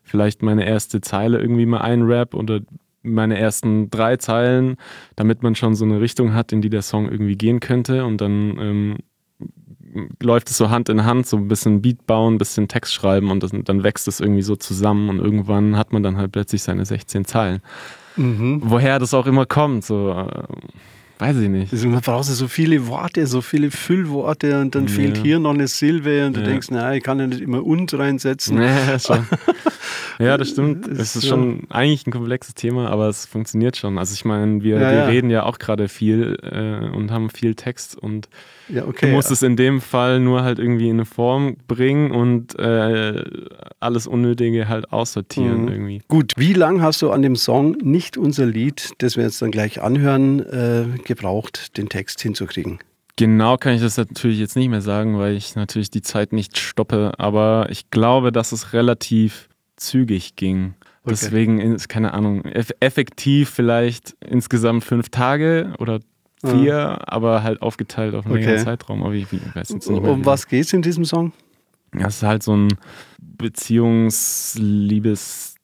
vielleicht 0.03 0.42
meine 0.42 0.66
erste 0.66 1.01
Zeile 1.01 1.38
irgendwie 1.38 1.66
mal 1.66 1.83
einrap 1.83 2.35
oder 2.35 2.61
meine 3.03 3.38
ersten 3.38 3.90
drei 3.90 4.16
Zeilen, 4.16 4.77
damit 5.16 5.42
man 5.42 5.55
schon 5.55 5.75
so 5.75 5.85
eine 5.85 6.01
Richtung 6.01 6.35
hat, 6.35 6.53
in 6.53 6.62
die 6.62 6.71
der 6.71 6.83
Song 6.83 7.11
irgendwie 7.11 7.37
gehen 7.37 7.61
könnte. 7.61 8.05
Und 8.05 8.21
dann 8.21 8.59
ähm, 8.59 8.97
läuft 10.20 10.50
es 10.50 10.57
so 10.57 10.70
Hand 10.70 10.88
in 10.88 11.05
Hand, 11.05 11.26
so 11.26 11.37
ein 11.37 11.48
bisschen 11.48 11.83
Beat 11.83 12.07
bauen, 12.07 12.35
ein 12.35 12.38
bisschen 12.38 12.68
Text 12.68 12.94
schreiben 12.94 13.31
und 13.31 13.42
das, 13.42 13.52
dann 13.52 13.83
wächst 13.83 14.09
es 14.09 14.20
irgendwie 14.20 14.42
so 14.42 14.57
zusammen 14.57 15.09
und 15.09 15.18
irgendwann 15.18 15.76
hat 15.76 15.92
man 15.92 16.02
dann 16.02 16.16
halt 16.16 16.33
plötzlich 16.33 16.62
seine 16.62 16.85
16 16.85 17.24
Zeilen. 17.24 17.61
Mhm. 18.16 18.62
Woher 18.64 18.98
das 18.98 19.14
auch 19.14 19.26
immer 19.26 19.46
kommt, 19.46 19.85
so 19.85 20.11
äh, 20.11 20.44
weiß 21.22 21.37
ich 21.37 21.48
nicht. 21.48 21.72
Also 21.72 21.88
man 21.88 22.00
braucht 22.00 22.24
so 22.24 22.48
viele 22.48 22.88
Worte, 22.88 23.28
so 23.28 23.42
viele 23.42 23.70
Füllworte 23.70 24.61
und 24.61 24.74
dann 24.74 24.88
ja. 24.88 24.92
fehlt 24.92 25.18
hier 25.18 25.38
noch 25.38 25.54
eine 25.54 25.68
Silbe 25.68 26.26
und 26.26 26.37
du 26.37 26.40
ja. 26.40 26.46
denkst, 26.46 26.70
naja, 26.70 26.94
ich 26.94 27.02
kann 27.04 27.20
ja 27.20 27.28
nicht 27.28 27.40
immer 27.40 27.64
und 27.64 27.94
reinsetzen. 27.94 28.61
Ja, 28.61 28.98
ja 30.18 30.37
das 30.38 30.48
stimmt. 30.48 30.88
Es 30.88 31.14
ist 31.14 31.28
schon 31.28 31.68
eigentlich 31.70 32.06
ein 32.08 32.11
komplexes 32.11 32.54
Thema, 32.54 32.90
aber 32.90 33.08
es 33.08 33.26
funktioniert 33.26 33.76
schon. 33.76 33.98
Also 33.98 34.14
ich 34.14 34.24
meine, 34.24 34.64
wir, 34.64 34.80
wir 34.80 35.06
reden 35.06 35.30
ja 35.30 35.44
auch 35.44 35.58
gerade 35.58 35.88
viel 35.88 36.38
äh, 36.42 36.96
und 36.96 37.12
haben 37.12 37.30
viel 37.30 37.54
Text 37.54 37.96
und 37.96 38.28
okay, 38.80 39.06
du 39.06 39.12
musst 39.12 39.30
es 39.30 39.42
in 39.42 39.56
dem 39.56 39.80
Fall 39.80 40.18
nur 40.18 40.42
halt 40.42 40.58
irgendwie 40.58 40.88
in 40.88 40.96
eine 40.96 41.04
Form 41.04 41.56
bringen 41.68 42.11
und 42.11 42.58
äh, 42.58 43.22
alles 43.80 44.06
Unnötige 44.06 44.68
halt 44.68 44.92
aussortieren 44.92 45.62
mhm. 45.62 45.68
irgendwie. 45.68 46.02
Gut, 46.08 46.32
wie 46.37 46.52
lange 46.52 46.82
hast 46.82 47.02
du 47.02 47.11
an 47.11 47.22
dem 47.22 47.37
Song 47.37 47.76
Nicht 47.82 48.16
unser 48.16 48.46
Lied, 48.46 48.90
das 48.98 49.16
wir 49.16 49.24
jetzt 49.24 49.40
dann 49.42 49.50
gleich 49.50 49.80
anhören, 49.80 50.40
äh, 50.40 50.85
gebraucht, 51.14 51.77
den 51.77 51.88
Text 51.88 52.20
hinzukriegen? 52.20 52.79
Genau 53.16 53.57
kann 53.57 53.75
ich 53.75 53.83
das 53.83 53.98
natürlich 53.98 54.38
jetzt 54.38 54.57
nicht 54.57 54.68
mehr 54.68 54.81
sagen, 54.81 55.18
weil 55.18 55.37
ich 55.37 55.55
natürlich 55.55 55.90
die 55.90 56.03
Zeit 56.03 56.33
nicht 56.33 56.59
stoppe, 56.59 57.12
aber 57.18 57.66
ich 57.70 57.90
glaube, 57.90 58.33
dass 58.33 58.53
es 58.53 58.72
relativ 58.72 59.48
zügig 59.77 60.37
ging. 60.37 60.75
Okay. 61.05 61.11
Deswegen 61.11 61.61
ist, 61.61 61.88
keine 61.88 62.14
Ahnung, 62.14 62.44
effektiv 62.44 63.51
vielleicht 63.51 64.16
insgesamt 64.20 64.85
fünf 64.85 65.11
Tage 65.11 65.75
oder 65.79 66.01
vier, 66.44 66.64
ja. 66.64 66.98
aber 67.07 67.42
halt 67.42 67.61
aufgeteilt 67.61 68.14
auf 68.14 68.25
einen 68.25 68.35
okay. 68.35 68.44
längeren 68.44 68.64
Zeitraum. 68.64 69.03
Aber 69.03 69.12
ich, 69.12 69.27
weiß 69.33 69.68
jetzt 69.70 69.90
nicht 69.90 70.03
mehr, 70.03 70.11
um 70.11 70.25
was 70.25 70.46
geht 70.46 70.64
es 70.64 70.72
in 70.72 70.83
diesem 70.83 71.05
Song? 71.05 71.33
Ja, 71.94 72.07
es 72.07 72.16
ist 72.16 72.22
halt 72.22 72.42
so 72.42 72.57
ein 72.57 72.68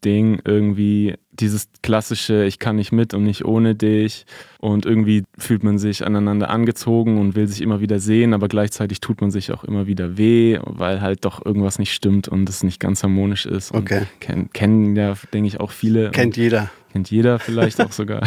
Beziehungsliebesding 0.00 0.42
irgendwie. 0.44 1.14
Dieses 1.30 1.68
klassische, 1.82 2.44
ich 2.44 2.58
kann 2.58 2.74
nicht 2.74 2.90
mit 2.90 3.14
und 3.14 3.22
nicht 3.22 3.44
ohne 3.44 3.76
dich. 3.76 4.26
Und 4.58 4.86
irgendwie 4.86 5.22
fühlt 5.38 5.62
man 5.62 5.78
sich 5.78 6.04
aneinander 6.04 6.50
angezogen 6.50 7.18
und 7.18 7.36
will 7.36 7.46
sich 7.46 7.60
immer 7.60 7.80
wieder 7.80 8.00
sehen, 8.00 8.34
aber 8.34 8.48
gleichzeitig 8.48 8.98
tut 8.98 9.20
man 9.20 9.30
sich 9.30 9.52
auch 9.52 9.62
immer 9.62 9.86
wieder 9.86 10.18
weh, 10.18 10.58
weil 10.64 11.00
halt 11.00 11.24
doch 11.24 11.46
irgendwas 11.46 11.78
nicht 11.78 11.94
stimmt 11.94 12.26
und 12.26 12.48
es 12.48 12.64
nicht 12.64 12.80
ganz 12.80 13.04
harmonisch 13.04 13.46
ist. 13.46 13.72
Okay. 13.72 14.02
Kennen, 14.18 14.50
kennen 14.52 14.96
ja, 14.96 15.14
denke 15.32 15.46
ich, 15.46 15.60
auch 15.60 15.70
viele. 15.70 16.10
Kennt 16.10 16.36
jeder. 16.36 16.70
Kennt 16.92 17.08
jeder 17.08 17.38
vielleicht 17.38 17.80
auch 17.84 17.92
sogar. 17.92 18.26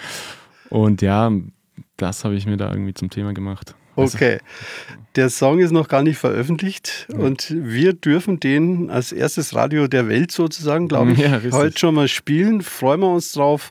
und 0.68 1.02
ja, 1.02 1.32
das 1.96 2.24
habe 2.24 2.36
ich 2.36 2.46
mir 2.46 2.56
da 2.56 2.70
irgendwie 2.70 2.94
zum 2.94 3.10
Thema 3.10 3.32
gemacht. 3.32 3.74
Also 3.96 4.16
okay. 4.16 4.38
Der 5.16 5.30
Song 5.30 5.60
ist 5.60 5.70
noch 5.70 5.88
gar 5.88 6.02
nicht 6.02 6.18
veröffentlicht 6.18 7.06
ja. 7.10 7.18
und 7.18 7.48
wir 7.50 7.94
dürfen 7.94 8.38
den 8.38 8.90
als 8.90 9.12
erstes 9.12 9.54
Radio 9.54 9.88
der 9.88 10.08
Welt 10.08 10.30
sozusagen, 10.30 10.88
glaube 10.88 11.12
ich, 11.12 11.18
ja, 11.18 11.40
heute 11.52 11.78
schon 11.78 11.94
mal 11.94 12.08
spielen. 12.08 12.60
Freuen 12.60 13.00
wir 13.00 13.08
uns 13.08 13.32
drauf 13.32 13.70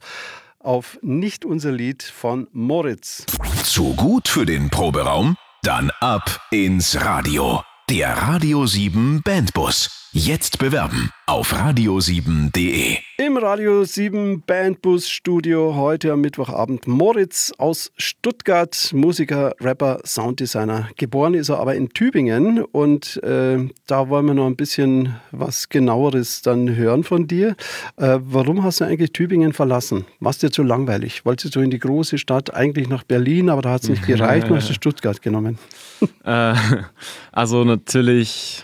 auf 0.59 0.97
Nicht 1.03 1.45
unser 1.45 1.71
Lied 1.71 2.01
von 2.01 2.47
Moritz. 2.51 3.25
Zu 3.63 3.93
gut 3.93 4.27
für 4.27 4.45
den 4.45 4.69
Proberaum? 4.71 5.35
Dann 5.61 5.91
ab 5.99 6.41
ins 6.51 6.99
Radio. 7.03 7.61
Der 7.89 8.09
Radio 8.17 8.65
7 8.65 9.21
Bandbus. 9.23 10.04
Jetzt 10.17 10.59
bewerben 10.59 11.11
auf 11.25 11.53
radio7.de. 11.53 12.99
Im 13.17 13.35
Radio 13.35 13.83
7 13.83 14.43
Bandbus 14.47 15.09
Studio 15.09 15.75
heute 15.75 16.13
am 16.13 16.21
Mittwochabend 16.21 16.87
Moritz 16.87 17.51
aus 17.57 17.91
Stuttgart, 17.97 18.91
Musiker, 18.93 19.53
Rapper, 19.59 19.99
Sounddesigner. 20.05 20.87
Geboren 20.95 21.33
ist 21.33 21.49
er 21.49 21.59
aber 21.59 21.75
in 21.75 21.89
Tübingen 21.89 22.63
und 22.63 23.21
äh, 23.23 23.57
da 23.87 24.07
wollen 24.07 24.27
wir 24.27 24.35
noch 24.35 24.45
ein 24.45 24.55
bisschen 24.55 25.17
was 25.31 25.67
genaueres 25.67 26.41
dann 26.41 26.77
hören 26.77 27.03
von 27.03 27.27
dir. 27.27 27.57
Äh, 27.97 28.19
warum 28.21 28.63
hast 28.63 28.79
du 28.79 28.85
eigentlich 28.85 29.11
Tübingen 29.11 29.51
verlassen? 29.51 30.05
Warst 30.21 30.43
dir 30.43 30.49
zu 30.49 30.63
langweilig? 30.63 31.25
Wolltest 31.25 31.57
du 31.57 31.59
in 31.59 31.71
die 31.71 31.79
große 31.79 32.19
Stadt, 32.19 32.53
eigentlich 32.53 32.87
nach 32.87 33.03
Berlin, 33.03 33.49
aber 33.49 33.63
da 33.63 33.71
hat 33.71 33.83
es 33.83 33.89
nicht 33.89 34.03
gereicht 34.07 34.49
und 34.49 34.55
hast 34.55 34.69
du 34.69 34.73
Stuttgart 34.73 35.21
genommen? 35.21 35.59
Äh, 36.23 36.55
also 37.33 37.65
natürlich 37.65 38.63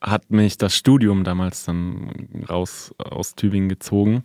hat 0.00 0.30
mich 0.30 0.58
das 0.58 0.74
Studium 0.76 1.24
damals 1.24 1.64
dann 1.64 2.28
raus 2.48 2.94
aus 2.98 3.34
Tübingen 3.34 3.68
gezogen. 3.68 4.22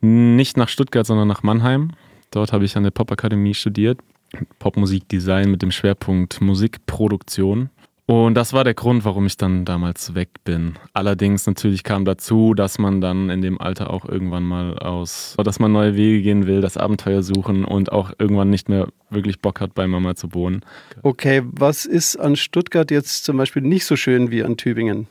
Nicht 0.00 0.56
nach 0.56 0.68
Stuttgart, 0.68 1.06
sondern 1.06 1.28
nach 1.28 1.42
Mannheim. 1.42 1.92
Dort 2.30 2.52
habe 2.52 2.64
ich 2.64 2.76
an 2.76 2.82
der 2.82 2.90
Popakademie 2.90 3.54
studiert. 3.54 4.00
Popmusikdesign 4.58 5.50
mit 5.50 5.62
dem 5.62 5.70
Schwerpunkt 5.70 6.40
Musikproduktion. 6.40 7.70
Und 8.06 8.34
das 8.34 8.52
war 8.52 8.64
der 8.64 8.74
Grund, 8.74 9.04
warum 9.04 9.26
ich 9.26 9.36
dann 9.36 9.64
damals 9.64 10.14
weg 10.14 10.28
bin. 10.44 10.74
Allerdings 10.92 11.46
natürlich 11.46 11.84
kam 11.84 12.04
dazu, 12.04 12.52
dass 12.52 12.78
man 12.78 13.00
dann 13.00 13.30
in 13.30 13.42
dem 13.42 13.60
Alter 13.60 13.90
auch 13.90 14.04
irgendwann 14.04 14.42
mal 14.42 14.76
aus, 14.78 15.36
dass 15.42 15.60
man 15.60 15.72
neue 15.72 15.94
Wege 15.94 16.20
gehen 16.20 16.46
will, 16.46 16.60
das 16.60 16.76
Abenteuer 16.76 17.22
suchen 17.22 17.64
und 17.64 17.92
auch 17.92 18.12
irgendwann 18.18 18.50
nicht 18.50 18.68
mehr 18.68 18.88
wirklich 19.08 19.40
Bock 19.40 19.60
hat, 19.60 19.74
bei 19.74 19.86
Mama 19.86 20.16
zu 20.16 20.34
wohnen. 20.34 20.64
Okay, 21.02 21.42
was 21.44 21.84
ist 21.84 22.16
an 22.16 22.34
Stuttgart 22.34 22.90
jetzt 22.90 23.24
zum 23.24 23.36
Beispiel 23.36 23.62
nicht 23.62 23.86
so 23.86 23.94
schön 23.94 24.30
wie 24.32 24.42
an 24.42 24.56
Tübingen? 24.56 25.06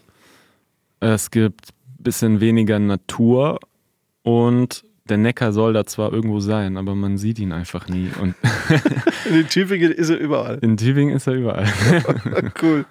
Es 0.99 1.31
gibt 1.31 1.69
ein 1.69 2.03
bisschen 2.03 2.41
weniger 2.41 2.77
Natur 2.77 3.59
und 4.23 4.83
der 5.11 5.17
Neckar 5.17 5.51
soll 5.51 5.73
da 5.73 5.85
zwar 5.85 6.13
irgendwo 6.13 6.39
sein, 6.39 6.77
aber 6.77 6.95
man 6.95 7.17
sieht 7.17 7.37
ihn 7.37 7.51
einfach 7.51 7.89
nie. 7.89 8.09
Und 8.19 8.33
in 9.29 9.47
Tübingen 9.49 9.91
ist 9.91 10.09
er 10.09 10.17
überall. 10.17 10.57
In 10.61 10.77
Tübingen 10.77 11.15
ist 11.15 11.27
er 11.27 11.33
überall. 11.33 11.71
cool. 12.61 12.85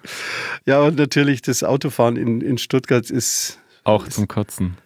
Ja, 0.65 0.81
und 0.81 0.97
natürlich 0.97 1.41
das 1.41 1.63
Autofahren 1.63 2.17
in, 2.17 2.41
in 2.41 2.59
Stuttgart 2.59 3.09
ist. 3.09 3.59
Auch 3.83 4.07
zum 4.07 4.27
Kotzen. 4.27 4.77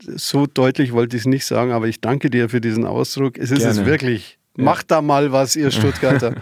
So 0.00 0.46
deutlich 0.46 0.92
wollte 0.92 1.16
ich 1.16 1.22
es 1.22 1.26
nicht 1.26 1.46
sagen, 1.46 1.72
aber 1.72 1.88
ich 1.88 2.02
danke 2.02 2.28
dir 2.28 2.50
für 2.50 2.60
diesen 2.60 2.84
Ausdruck. 2.84 3.38
Es 3.38 3.50
ist 3.50 3.60
Gerne. 3.60 3.80
es 3.80 3.86
wirklich. 3.86 4.38
Ja. 4.58 4.64
Macht 4.64 4.90
da 4.90 5.00
mal 5.00 5.32
was, 5.32 5.56
ihr 5.56 5.70
Stuttgarter. 5.72 6.34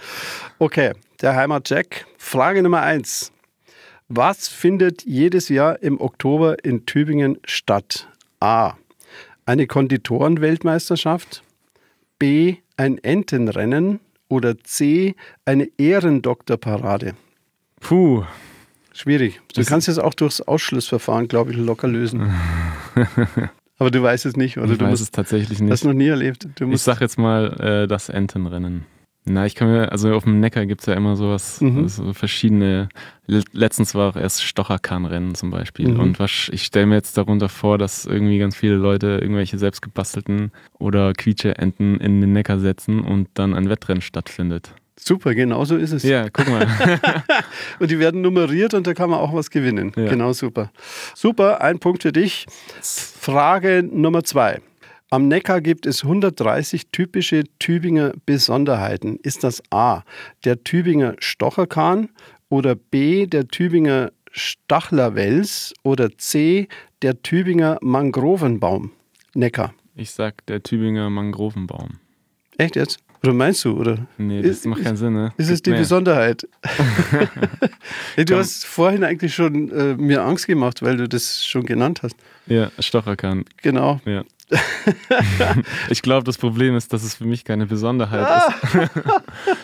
Okay, 0.58 0.92
der 1.22 1.36
Heimat 1.36 1.70
Jack. 1.70 2.06
Frage 2.18 2.60
Nummer 2.60 2.82
eins. 2.82 3.30
Was 4.08 4.48
findet 4.48 5.04
jedes 5.06 5.48
Jahr 5.48 5.80
im 5.80 6.00
Oktober 6.00 6.56
in 6.64 6.86
Tübingen 6.86 7.38
statt? 7.44 8.08
A 8.40 8.74
eine 9.46 9.66
Konditorenweltmeisterschaft, 9.66 11.42
B 12.18 12.56
ein 12.76 12.98
Entenrennen 12.98 14.00
oder 14.28 14.58
C 14.58 15.14
eine 15.44 15.68
Ehrendoktorparade? 15.78 17.14
Puh. 17.80 18.24
Schwierig. 18.92 19.40
Du 19.48 19.60
das 19.60 19.66
kannst 19.66 19.88
es 19.88 19.98
auch 19.98 20.14
durchs 20.14 20.40
Ausschlussverfahren, 20.40 21.26
glaube 21.26 21.50
ich, 21.50 21.56
locker 21.56 21.88
lösen. 21.88 22.32
Aber 23.78 23.90
du 23.90 24.02
weißt 24.02 24.24
es 24.24 24.36
nicht, 24.36 24.56
oder? 24.56 24.70
Ich 24.72 24.78
du 24.78 24.84
weiß 24.84 24.90
musst, 24.90 25.02
es 25.02 25.10
tatsächlich 25.10 25.60
nicht. 25.60 25.72
Hast 25.72 25.84
noch 25.84 25.92
nie 25.92 26.06
erlebt. 26.06 26.46
ich 26.60 26.82
sag 26.82 27.00
jetzt 27.00 27.18
mal 27.18 27.60
äh, 27.60 27.88
das 27.88 28.08
Entenrennen. 28.08 28.86
Na, 29.26 29.46
ich 29.46 29.54
kann 29.54 29.68
mir, 29.68 29.90
also 29.90 30.12
auf 30.12 30.24
dem 30.24 30.40
Neckar 30.40 30.66
gibt 30.66 30.82
es 30.82 30.86
ja 30.86 30.94
immer 30.94 31.16
sowas, 31.16 31.60
mhm. 31.62 31.88
so 31.88 32.12
verschiedene. 32.12 32.90
Letztens 33.26 33.94
war 33.94 34.10
auch 34.10 34.16
erst 34.16 34.42
Stocherkahnrennen 34.42 35.34
zum 35.34 35.50
Beispiel. 35.50 35.88
Mhm. 35.88 36.00
Und 36.00 36.18
was, 36.18 36.50
ich 36.52 36.64
stelle 36.64 36.84
mir 36.84 36.96
jetzt 36.96 37.16
darunter 37.16 37.48
vor, 37.48 37.78
dass 37.78 38.04
irgendwie 38.04 38.38
ganz 38.38 38.54
viele 38.54 38.74
Leute 38.74 39.18
irgendwelche 39.22 39.56
selbstgebastelten 39.56 40.52
oder 40.78 41.14
Quietscheenten 41.14 42.00
in 42.00 42.20
den 42.20 42.32
Neckar 42.32 42.58
setzen 42.58 43.00
und 43.00 43.28
dann 43.34 43.54
ein 43.54 43.70
Wettrennen 43.70 44.02
stattfindet. 44.02 44.74
Super, 44.96 45.34
genau 45.34 45.64
so 45.64 45.76
ist 45.76 45.92
es. 45.92 46.02
Ja, 46.02 46.28
guck 46.30 46.48
mal. 46.48 46.66
und 47.78 47.90
die 47.90 47.98
werden 47.98 48.20
nummeriert 48.20 48.74
und 48.74 48.86
da 48.86 48.94
kann 48.94 49.10
man 49.10 49.20
auch 49.20 49.34
was 49.34 49.50
gewinnen. 49.50 49.92
Ja. 49.96 50.08
Genau, 50.08 50.32
super. 50.32 50.70
Super, 51.14 51.62
ein 51.62 51.78
Punkt 51.78 52.02
für 52.02 52.12
dich. 52.12 52.46
Frage 52.80 53.82
Nummer 53.90 54.22
zwei. 54.22 54.60
Am 55.10 55.28
Neckar 55.28 55.60
gibt 55.60 55.86
es 55.86 56.02
130 56.02 56.88
typische 56.90 57.44
Tübinger 57.58 58.14
Besonderheiten. 58.26 59.18
Ist 59.22 59.44
das 59.44 59.62
A, 59.70 60.02
der 60.44 60.64
Tübinger 60.64 61.14
Stocherkahn 61.18 62.08
oder 62.48 62.74
B, 62.74 63.26
der 63.26 63.46
Tübinger 63.46 64.12
Stachlerwels 64.32 65.74
oder 65.82 66.16
C, 66.16 66.68
der 67.02 67.22
Tübinger 67.22 67.78
Mangrovenbaum? 67.80 68.92
Neckar. 69.34 69.74
Ich 69.94 70.10
sag 70.10 70.44
der 70.46 70.62
Tübinger 70.62 71.10
Mangrovenbaum. 71.10 72.00
Echt 72.58 72.76
jetzt? 72.76 72.98
Oder 73.22 73.32
meinst 73.32 73.64
du, 73.64 73.78
oder? 73.78 74.06
Nee, 74.18 74.42
das 74.42 74.50
ist, 74.50 74.66
macht 74.66 74.82
keinen 74.82 74.96
Sinn, 74.96 75.14
ne? 75.14 75.32
Ist 75.38 75.50
es 75.50 75.62
die 75.62 75.70
mehr. 75.70 75.78
Besonderheit? 75.78 76.46
hey, 78.16 78.24
du 78.24 78.36
hast 78.36 78.66
vorhin 78.66 79.02
eigentlich 79.02 79.34
schon 79.34 79.70
äh, 79.70 79.94
mir 79.94 80.22
Angst 80.22 80.46
gemacht, 80.46 80.82
weil 80.82 80.98
du 80.98 81.08
das 81.08 81.46
schon 81.46 81.64
genannt 81.64 82.02
hast. 82.02 82.16
Ja, 82.46 82.70
Stocherkahn. 82.78 83.46
Genau. 83.62 84.00
Ja. 84.04 84.24
ich 85.90 86.02
glaube, 86.02 86.24
das 86.24 86.38
Problem 86.38 86.76
ist, 86.76 86.92
dass 86.92 87.02
es 87.02 87.14
für 87.16 87.24
mich 87.24 87.44
keine 87.44 87.66
Besonderheit 87.66 88.26
ist. 88.64 88.80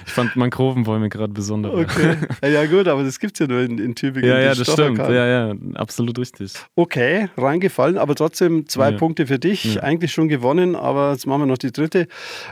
ich 0.07 0.13
fand 0.13 0.37
Mangrovenbäume 0.37 1.09
gerade 1.09 1.33
besonders. 1.33 1.73
Okay. 1.75 2.17
Ja, 2.43 2.67
gut, 2.67 2.89
aber 2.89 3.05
das 3.05 3.19
gibt 3.19 3.35
es 3.35 3.41
ja 3.41 3.47
nur 3.47 3.63
in, 3.63 3.79
in 3.79 3.95
Tübingen. 3.95 4.29
Ja, 4.29 4.39
ja, 4.39 4.55
das 4.55 4.73
stimmt. 4.73 4.97
Stocherkahn. 4.97 5.15
Ja, 5.15 5.27
ja, 5.27 5.55
absolut 5.75 6.19
richtig. 6.19 6.53
Okay, 6.77 7.29
reingefallen, 7.37 7.99
aber 7.99 8.15
trotzdem 8.15 8.69
zwei 8.69 8.91
Ja. 8.93 8.99
Punkte 8.99 9.27
für 9.27 9.39
dich. 9.39 9.75
Ja. 9.75 9.83
Eigentlich 9.83 10.13
schon 10.13 10.29
gewonnen, 10.29 10.77
aber 10.77 11.13
jetzt 11.13 11.27
machen 11.27 11.43
wir 11.43 11.47
noch 11.47 11.59
die 11.59 11.73
dritte. 11.73 12.07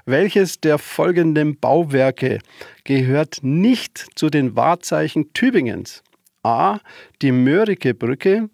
Welches 0.07 0.61
der 0.61 0.79
folgenden 0.79 1.59
Bauwerke 1.59 2.41
gehört 2.85 3.39
nicht 3.43 4.07
zu 4.15 4.31
den 4.31 4.57
Wahrzeichen 4.57 5.33
Tübingens? 5.33 6.03
A. 6.43 6.79
Die 7.21 7.33
Mörike-Brücke, 7.33 8.49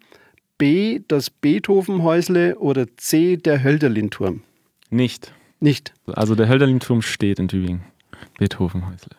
B. 0.57 1.01
Das 1.07 1.29
Beethovenhäusle 1.29 2.57
oder 2.57 2.85
C. 2.97 3.37
Der 3.37 3.63
Hölderlin-Turm? 3.63 4.41
Nicht. 4.89 5.33
Nicht. 5.59 5.93
Also 6.07 6.35
der 6.35 6.47
Hölderlin-Turm 6.47 7.01
steht 7.01 7.39
in 7.39 7.47
Tübingen. 7.47 7.83
Beethovenhäusle. 8.37 9.15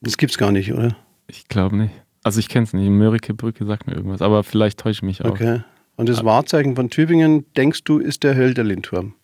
Das 0.00 0.16
gibt's 0.16 0.38
gar 0.38 0.52
nicht, 0.52 0.72
oder? 0.72 0.96
Ich 1.26 1.48
glaube 1.48 1.76
nicht. 1.76 1.94
Also 2.22 2.40
ich 2.40 2.48
kenne 2.48 2.64
es 2.64 2.72
nicht. 2.72 2.88
Mörike-Brücke 2.88 3.64
sagt 3.66 3.86
mir 3.86 3.94
irgendwas, 3.94 4.22
aber 4.22 4.44
vielleicht 4.44 4.78
täusche 4.80 4.98
ich 4.98 5.02
mich 5.02 5.24
auch. 5.24 5.30
Okay. 5.30 5.60
Und 5.96 6.08
das 6.08 6.24
Wahrzeichen 6.24 6.74
von 6.76 6.90
Tübingen, 6.90 7.44
denkst 7.56 7.84
du, 7.84 7.98
ist 7.98 8.22
der 8.24 8.34
Hölderlin-Turm? 8.34 9.14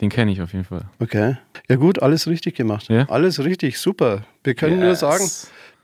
Den 0.00 0.10
kenne 0.10 0.30
ich 0.32 0.42
auf 0.42 0.52
jeden 0.52 0.64
Fall. 0.64 0.84
Okay. 1.00 1.36
Ja 1.68 1.76
gut, 1.76 2.02
alles 2.02 2.26
richtig 2.26 2.54
gemacht. 2.54 2.88
Ja? 2.88 3.08
Alles 3.08 3.42
richtig, 3.42 3.78
super. 3.78 4.24
Wir 4.44 4.54
können 4.54 4.78
nur 4.78 4.90
Yes. 4.90 5.00
sagen, 5.00 5.24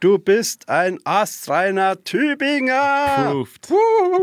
du 0.03 0.19
bist 0.19 0.69
ein 0.69 0.99
astreiner 1.05 2.03
Tübinger. 2.03 3.07
Proved. 3.15 3.73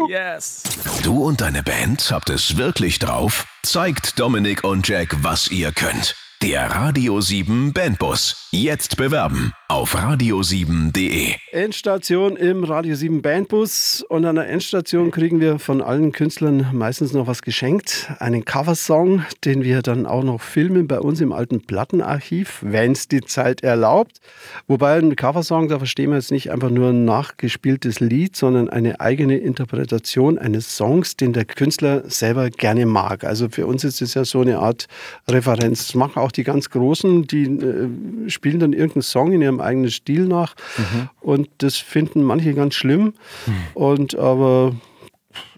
Yes. 0.09 0.63
Du 1.03 1.23
und 1.23 1.41
deine 1.41 1.63
Band 1.63 2.11
habt 2.11 2.29
es 2.29 2.57
wirklich 2.57 2.99
drauf? 2.99 3.45
Zeigt 3.63 4.19
Dominik 4.19 4.63
und 4.63 4.87
Jack, 4.87 5.23
was 5.23 5.49
ihr 5.49 5.71
könnt. 5.71 6.15
Der 6.41 6.71
Radio 6.71 7.19
7 7.19 7.73
Bandbus. 7.73 8.47
Jetzt 8.51 8.95
bewerben 8.95 9.53
auf 9.67 9.95
radio7.de. 9.95 11.35
Endstation 11.51 12.35
im 12.37 12.63
Radio 12.63 12.95
7 12.95 13.21
Bandbus 13.21 14.03
und 14.09 14.25
an 14.25 14.37
der 14.37 14.47
Endstation 14.49 15.11
kriegen 15.11 15.39
wir 15.39 15.59
von 15.59 15.81
allen 15.81 16.11
Künstlern 16.11 16.67
meistens 16.73 17.13
noch 17.13 17.27
was 17.27 17.43
geschenkt. 17.43 18.11
Einen 18.17 18.45
Coversong, 18.45 19.23
den 19.45 19.63
wir 19.63 19.83
dann 19.83 20.07
auch 20.07 20.23
noch 20.23 20.41
filmen 20.41 20.87
bei 20.87 20.99
uns 20.99 21.21
im 21.21 21.31
alten 21.31 21.61
Plattenarchiv, 21.61 22.59
wenn 22.63 22.93
es 22.93 23.07
die 23.07 23.21
Zeit 23.21 23.61
erlaubt. 23.61 24.21
Wobei 24.65 24.97
ein 24.97 25.15
Coversong, 25.15 25.67
da 25.67 25.77
verstehen 25.77 26.09
wir 26.09 26.17
jetzt 26.17 26.31
nicht 26.31 26.51
einfach 26.51 26.71
nur 26.71 26.89
ein 26.89 27.05
nachgespieltes 27.05 27.99
Lied, 27.99 28.35
sondern 28.35 28.69
eine 28.69 28.99
eigene 28.99 29.37
Interpretation 29.37 30.39
eines 30.39 30.75
Songs, 30.75 31.15
den 31.15 31.33
der 31.33 31.45
Künstler 31.45 32.09
selber 32.09 32.49
gerne 32.49 32.87
mag. 32.87 33.23
Also 33.23 33.49
für 33.49 33.67
uns 33.67 33.83
ist 33.83 34.01
es 34.01 34.15
ja 34.15 34.25
so 34.25 34.41
eine 34.41 34.57
Art 34.57 34.87
Referenz. 35.27 35.85
Das 35.85 35.95
machen 35.95 36.17
auch 36.17 36.28
die 36.31 36.43
ganz 36.43 36.69
Großen, 36.69 37.27
die 37.27 37.43
äh, 37.43 38.29
spielen 38.29 38.59
dann 38.59 38.73
irgendeinen 38.73 39.03
Song 39.03 39.31
in 39.31 39.41
ihrem 39.41 39.59
eigenen 39.59 39.91
Stil 39.91 40.25
nach. 40.27 40.55
Und 41.21 41.49
das 41.59 41.77
finden 41.77 42.23
manche 42.23 42.53
ganz 42.53 42.75
schlimm. 42.75 43.13
Und 43.73 44.17
aber 44.17 44.75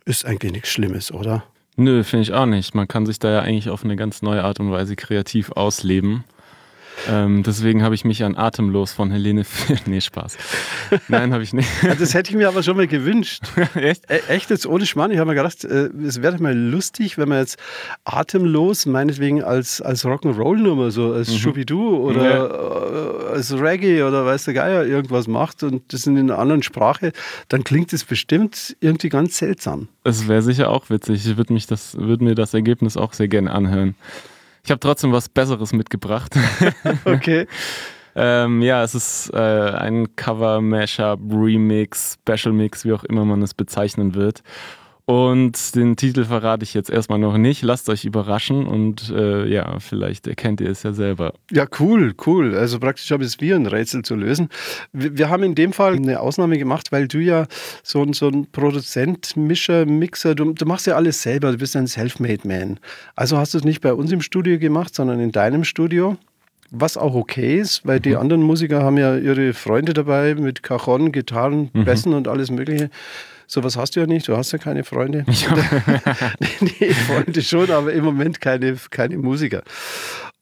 ist 0.06 0.26
eigentlich 0.26 0.52
nichts 0.52 0.70
Schlimmes, 0.70 1.12
oder? 1.12 1.44
Nö, 1.78 2.04
finde 2.04 2.24
ich 2.24 2.34
auch 2.34 2.46
nicht. 2.46 2.76
Man 2.76 2.88
kann 2.88 3.06
sich 3.06 3.20
da 3.20 3.32
ja 3.32 3.40
eigentlich 3.40 3.70
auf 3.70 3.84
eine 3.84 3.96
ganz 3.96 4.22
neue 4.22 4.44
Art 4.44 4.60
und 4.60 4.72
Weise 4.72 4.96
kreativ 4.96 5.52
ausleben. 5.52 6.24
Ähm, 7.10 7.44
deswegen 7.44 7.84
habe 7.84 7.96
ich 7.96 8.06
mich 8.06 8.24
an 8.24 8.36
Atemlos 8.38 8.94
von 8.94 9.12
Helene. 9.12 9.44
Nee, 9.86 10.02
Spaß. 10.02 10.38
Nein, 11.08 11.34
habe 11.34 11.44
ich 11.44 11.54
nicht. 11.54 11.68
Ja, 11.84 11.96
das 11.96 12.14
hätte 12.14 12.30
ich 12.32 12.36
mir 12.38 12.48
aber 12.48 12.62
schon 12.64 12.78
mal 12.78 12.88
gewünscht. 12.88 13.44
Echt? 13.76 14.10
E- 14.10 14.20
Echt 14.28 14.50
jetzt 14.50 14.66
ohne 14.68 14.86
Schmarrn. 14.86 15.12
Ich 15.12 15.18
habe 15.18 15.30
mir 15.30 15.36
gedacht, 15.36 15.64
äh, 15.64 15.90
es 16.06 16.22
wäre 16.22 16.34
doch 16.34 16.40
mal 16.40 16.56
lustig, 16.58 17.18
wenn 17.18 17.30
man 17.30 17.40
jetzt 17.40 17.58
atemlos, 18.06 18.86
meinetwegen 18.86 19.44
als, 19.44 19.82
als 19.82 20.06
Rock'n'Roll-Nummer, 20.06 20.92
so 20.92 21.14
als 21.14 21.36
Schubidu 21.36 21.98
oder 21.98 23.30
äh, 23.30 23.34
als 23.34 23.54
Reggae 23.54 24.04
oder 24.04 24.26
weiß 24.26 24.46
der 24.46 24.54
Geier 24.54 24.86
irgendwas 24.86 25.28
macht 25.28 25.64
und 25.64 25.94
das 25.94 26.06
in 26.06 26.18
einer 26.18 26.38
anderen 26.40 26.64
Sprache, 26.64 27.12
dann 27.48 27.64
klingt 27.64 27.94
es 27.94 28.04
bestimmt 28.04 28.76
irgendwie 28.80 29.10
ganz 29.10 29.38
seltsam. 29.38 29.88
Es 30.04 30.28
wäre 30.28 30.42
sicher 30.42 30.70
auch 30.70 30.90
witzig. 30.90 31.26
Ich 31.26 31.38
würde 31.38 31.52
würde 31.52 32.24
mir 32.24 32.36
das 32.36 32.54
Ergebnis 32.54 32.98
auch 32.98 33.14
sehr 33.14 33.28
gerne 33.28 33.52
anhören. 33.52 33.96
Ich 34.64 34.72
habe 34.72 34.80
trotzdem 34.80 35.12
was 35.12 35.30
Besseres 35.30 35.74
mitgebracht. 35.74 36.36
Okay. 37.06 37.48
ähm, 38.16 38.62
ja, 38.62 38.84
es 38.84 38.96
ist 38.96 39.34
äh, 39.34 39.38
ein 39.38 40.16
Cover, 40.16 40.62
Mashup, 40.62 41.20
Remix, 41.32 42.18
Special 42.22 42.54
Mix, 42.54 42.86
wie 42.86 42.94
auch 42.94 43.04
immer 43.04 43.26
man 43.26 43.42
es 43.42 43.54
bezeichnen 43.54 44.16
wird. 44.16 44.44
Und 45.06 45.76
den 45.76 45.96
Titel 45.96 46.26
verrate 46.26 46.64
ich 46.64 46.74
jetzt 46.74 46.90
erstmal 46.90 47.20
noch 47.20 47.38
nicht. 47.38 47.64
Lasst 47.64 47.90
euch 47.90 48.06
überraschen 48.06 48.66
und 48.68 49.10
äh, 49.10 49.48
ja, 49.48 49.80
vielleicht 49.80 50.28
erkennt 50.28 50.62
ihr 50.62 50.70
es 50.70 50.84
ja 50.84 50.94
selber. 50.94 51.34
Ja, 51.52 51.66
cool, 51.80 52.14
cool. 52.26 52.56
Also 52.56 52.80
praktisch 52.80 53.12
habe 53.12 53.24
es 53.24 53.42
wie 53.42 53.54
ein 53.54 53.66
Rätsel 53.66 54.04
zu 54.04 54.16
lösen. 54.16 54.50
Wir, 54.94 55.18
wir 55.18 55.30
haben 55.30 55.44
in 55.44 55.56
dem 55.56 55.74
Fall 55.74 55.96
eine 55.96 56.20
Ausnahme 56.20 56.58
gemacht, 56.58 56.92
weil 56.92 57.08
du 57.08 57.20
ja 57.20 57.48
so 57.84 58.04
ein, 58.04 58.14
so 58.14 58.28
ein 58.28 58.48
Produzent, 58.52 59.36
Mischer, 59.36 59.86
Mixer, 59.86 60.36
du, 60.36 60.54
du 60.54 60.66
machst 60.66 60.88
ja 60.88 60.96
alles 60.96 61.22
selber, 61.22 61.52
du 61.52 61.58
bist 61.58 61.76
ein 61.76 61.88
Selfmade 61.88 62.48
Man. 62.48 62.80
Also 63.16 63.38
hast 63.38 63.54
du 63.54 63.58
es 63.58 63.64
nicht 63.64 63.82
bei 63.82 63.94
uns 63.94 64.12
im 64.12 64.22
Studio 64.22 64.60
gemacht, 64.60 64.94
sondern 64.94 65.20
in 65.20 65.32
deinem 65.32 65.64
Studio. 65.64 66.18
Was 66.74 66.96
auch 66.96 67.16
okay 67.16 67.60
ist, 67.60 67.86
weil 67.86 68.00
die 68.00 68.16
anderen 68.16 68.44
Musiker 68.44 68.82
haben 68.82 68.98
ja 68.98 69.18
ihre 69.18 69.52
Freunde 69.52 69.94
dabei 69.94 70.36
mit 70.36 70.64
Cajon, 70.64 71.12
Gitarren, 71.12 71.70
Bässen 71.74 72.14
und 72.14 72.30
alles 72.30 72.50
Mögliche. 72.50 72.90
Sowas 73.54 73.76
hast 73.76 73.98
du 73.98 74.00
ja 74.00 74.08
nicht, 74.08 74.30
du 74.30 74.38
hast 74.38 74.54
ja 74.54 74.60
keine 74.60 74.86
Freunde. 74.86 75.26
nee, 76.62 76.94
Freunde 76.94 77.42
schon, 77.42 77.70
aber 77.70 77.92
im 77.92 78.06
Moment 78.06 78.40
keine, 78.40 78.78
keine 78.90 79.18
Musiker. 79.18 79.62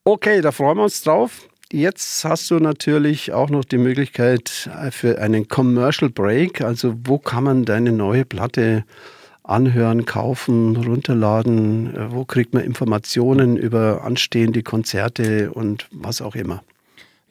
Okay, 0.04 0.42
da 0.42 0.52
freuen 0.52 0.78
wir 0.78 0.84
uns 0.84 1.02
drauf. 1.02 1.50
Jetzt 1.72 2.24
hast 2.24 2.52
du 2.52 2.60
natürlich 2.60 3.34
auch 3.34 3.50
noch 3.50 3.66
die 3.66 3.80
Möglichkeit 3.80 4.70
für 4.92 5.20
einen 5.20 5.48
Commercial 5.48 6.12
Break. 6.12 6.62
Also 6.62 6.94
wo 7.04 7.18
kann 7.18 7.46
man 7.46 7.66
deine 7.66 7.92
neue 7.92 8.26
Platte 8.26 8.84
anhören, 9.42 10.06
kaufen, 10.06 10.76
runterladen? 10.76 11.96
Äh, 11.96 12.12
Wo 12.12 12.26
kriegt 12.26 12.54
man 12.54 12.64
Informationen 12.64 13.58
über 13.58 14.04
anstehende 14.04 14.62
Konzerte 14.62 15.52
und 15.52 15.88
was 15.92 16.22
auch 16.22 16.36
immer? 16.36 16.62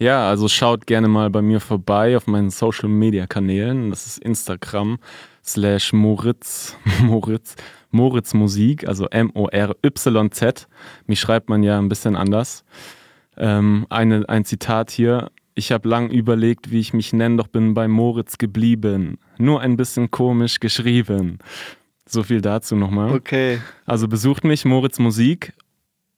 Ja, 0.01 0.29
also 0.29 0.49
schaut 0.49 0.87
gerne 0.87 1.07
mal 1.07 1.31
bei 1.31 1.43
mir 1.43 1.61
vorbei 1.61 2.17
auf 2.17 2.27
meinen 2.27 2.51
Social 2.51 2.89
Media 2.89 3.29
Kanälen. 3.29 3.91
Das 3.91 4.07
ist 4.07 4.19
Instagram 4.19 4.99
slash 5.53 5.93
Moritz, 5.93 6.77
Moritz, 7.03 7.57
Moritz 7.91 8.35
Musik, 8.35 8.87
also 8.87 9.07
M-O-R-Y-Z. 9.09 10.69
Mich 11.07 11.21
schreibt 11.21 11.49
man 11.49 11.63
ja 11.63 11.79
ein 11.79 11.89
bisschen 11.89 12.17
anders. 12.17 12.65
Ähm, 13.37 13.87
eine, 13.89 14.29
ein 14.29 14.45
Zitat 14.45 14.91
hier. 14.91 15.31
Ich 15.55 15.73
habe 15.73 15.89
lang 15.89 16.11
überlegt, 16.11 16.71
wie 16.71 16.79
ich 16.79 16.93
mich 16.93 17.13
nenne, 17.13 17.37
doch 17.37 17.49
bin 17.49 17.75
bei 17.75 17.89
Moritz 17.89 18.39
geblieben. 18.39 19.19
Nur 19.39 19.61
ein 19.61 19.77
bisschen 19.77 20.11
komisch 20.11 20.61
geschrieben. 20.61 21.39
So 22.07 22.23
viel 22.23 22.41
dazu 22.41 22.77
nochmal. 22.77 23.13
Okay. 23.13 23.61
Also 23.85 24.09
besucht 24.09 24.45
mich, 24.45 24.65
Moritz 24.65 24.99
Musik. 24.99 25.53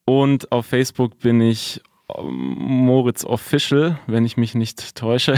Und 0.05 0.51
auf 0.53 0.67
Facebook 0.67 1.19
bin 1.21 1.41
ich 1.41 1.81
ähm, 2.19 2.57
Moritz 2.59 3.25
Official, 3.25 3.99
wenn 4.07 4.25
ich 4.25 4.37
mich 4.37 4.55
nicht 4.55 4.95
täusche. 4.95 5.35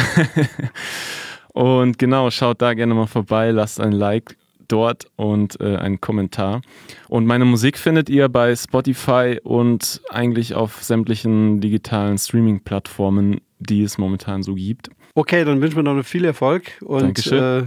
und 1.53 1.99
genau, 1.99 2.31
schaut 2.31 2.63
da 2.63 2.75
gerne 2.75 2.95
mal 2.95 3.07
vorbei, 3.07 3.51
lasst 3.51 3.81
ein 3.81 3.93
Like 3.93 4.37
dort 4.69 5.07
und 5.17 5.61
äh, 5.61 5.77
einen 5.77 6.01
Kommentar. 6.01 6.63
Und 7.09 7.27
meine 7.27 7.45
Musik 7.45 7.77
findet 7.79 8.09
ihr 8.09 8.29
bei 8.29 8.55
Spotify 8.57 9.39
und 9.43 10.01
eigentlich 10.09 10.55
auf 10.55 10.83
sämtlichen 10.83 11.61
digitalen 11.61 12.17
Streaming-Plattformen, 12.17 13.41
die 13.59 13.83
es 13.83 13.99
momentan 13.99 14.43
so 14.43 14.55
gibt. 14.55 14.89
Okay, 15.15 15.45
dann 15.45 15.61
wünschen 15.61 15.77
wir 15.77 15.83
noch 15.83 16.03
viel 16.05 16.25
Erfolg 16.25 16.73
und 16.81 17.27
äh, 17.31 17.65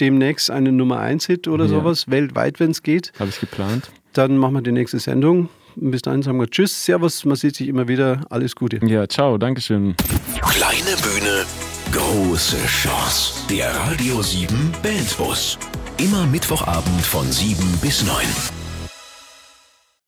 demnächst 0.00 0.50
einen 0.50 0.76
Nummer 0.76 0.98
1 1.00 1.26
Hit 1.26 1.46
oder 1.46 1.64
Ja. 1.64 1.70
sowas, 1.70 2.08
weltweit, 2.10 2.58
wenn 2.58 2.70
es 2.70 2.82
geht. 2.82 3.12
Habe 3.18 3.28
ich 3.28 3.38
geplant. 3.38 3.90
Dann 4.14 4.38
machen 4.38 4.54
wir 4.54 4.62
die 4.62 4.72
nächste 4.72 4.98
Sendung. 4.98 5.50
Bis 5.76 6.00
dahin 6.02 6.22
sagen 6.22 6.40
wir 6.40 6.48
Tschüss, 6.48 6.84
Servus, 6.86 7.24
man 7.26 7.36
sieht 7.36 7.54
sich 7.54 7.68
immer 7.68 7.86
wieder. 7.86 8.22
Alles 8.30 8.56
Gute. 8.56 8.80
Ja, 8.86 9.06
ciao, 9.06 9.36
Dankeschön. 9.36 9.94
Kleine 10.40 10.96
Bühne, 11.02 11.44
große 11.92 12.64
Chance. 12.66 13.32
Der 13.48 13.74
Radio 13.74 14.22
7 14.22 14.72
Bandbus. 14.82 15.58
Immer 15.98 16.26
Mittwochabend 16.26 17.02
von 17.02 17.30
7 17.30 17.56
bis 17.82 18.02
9. 18.04 18.59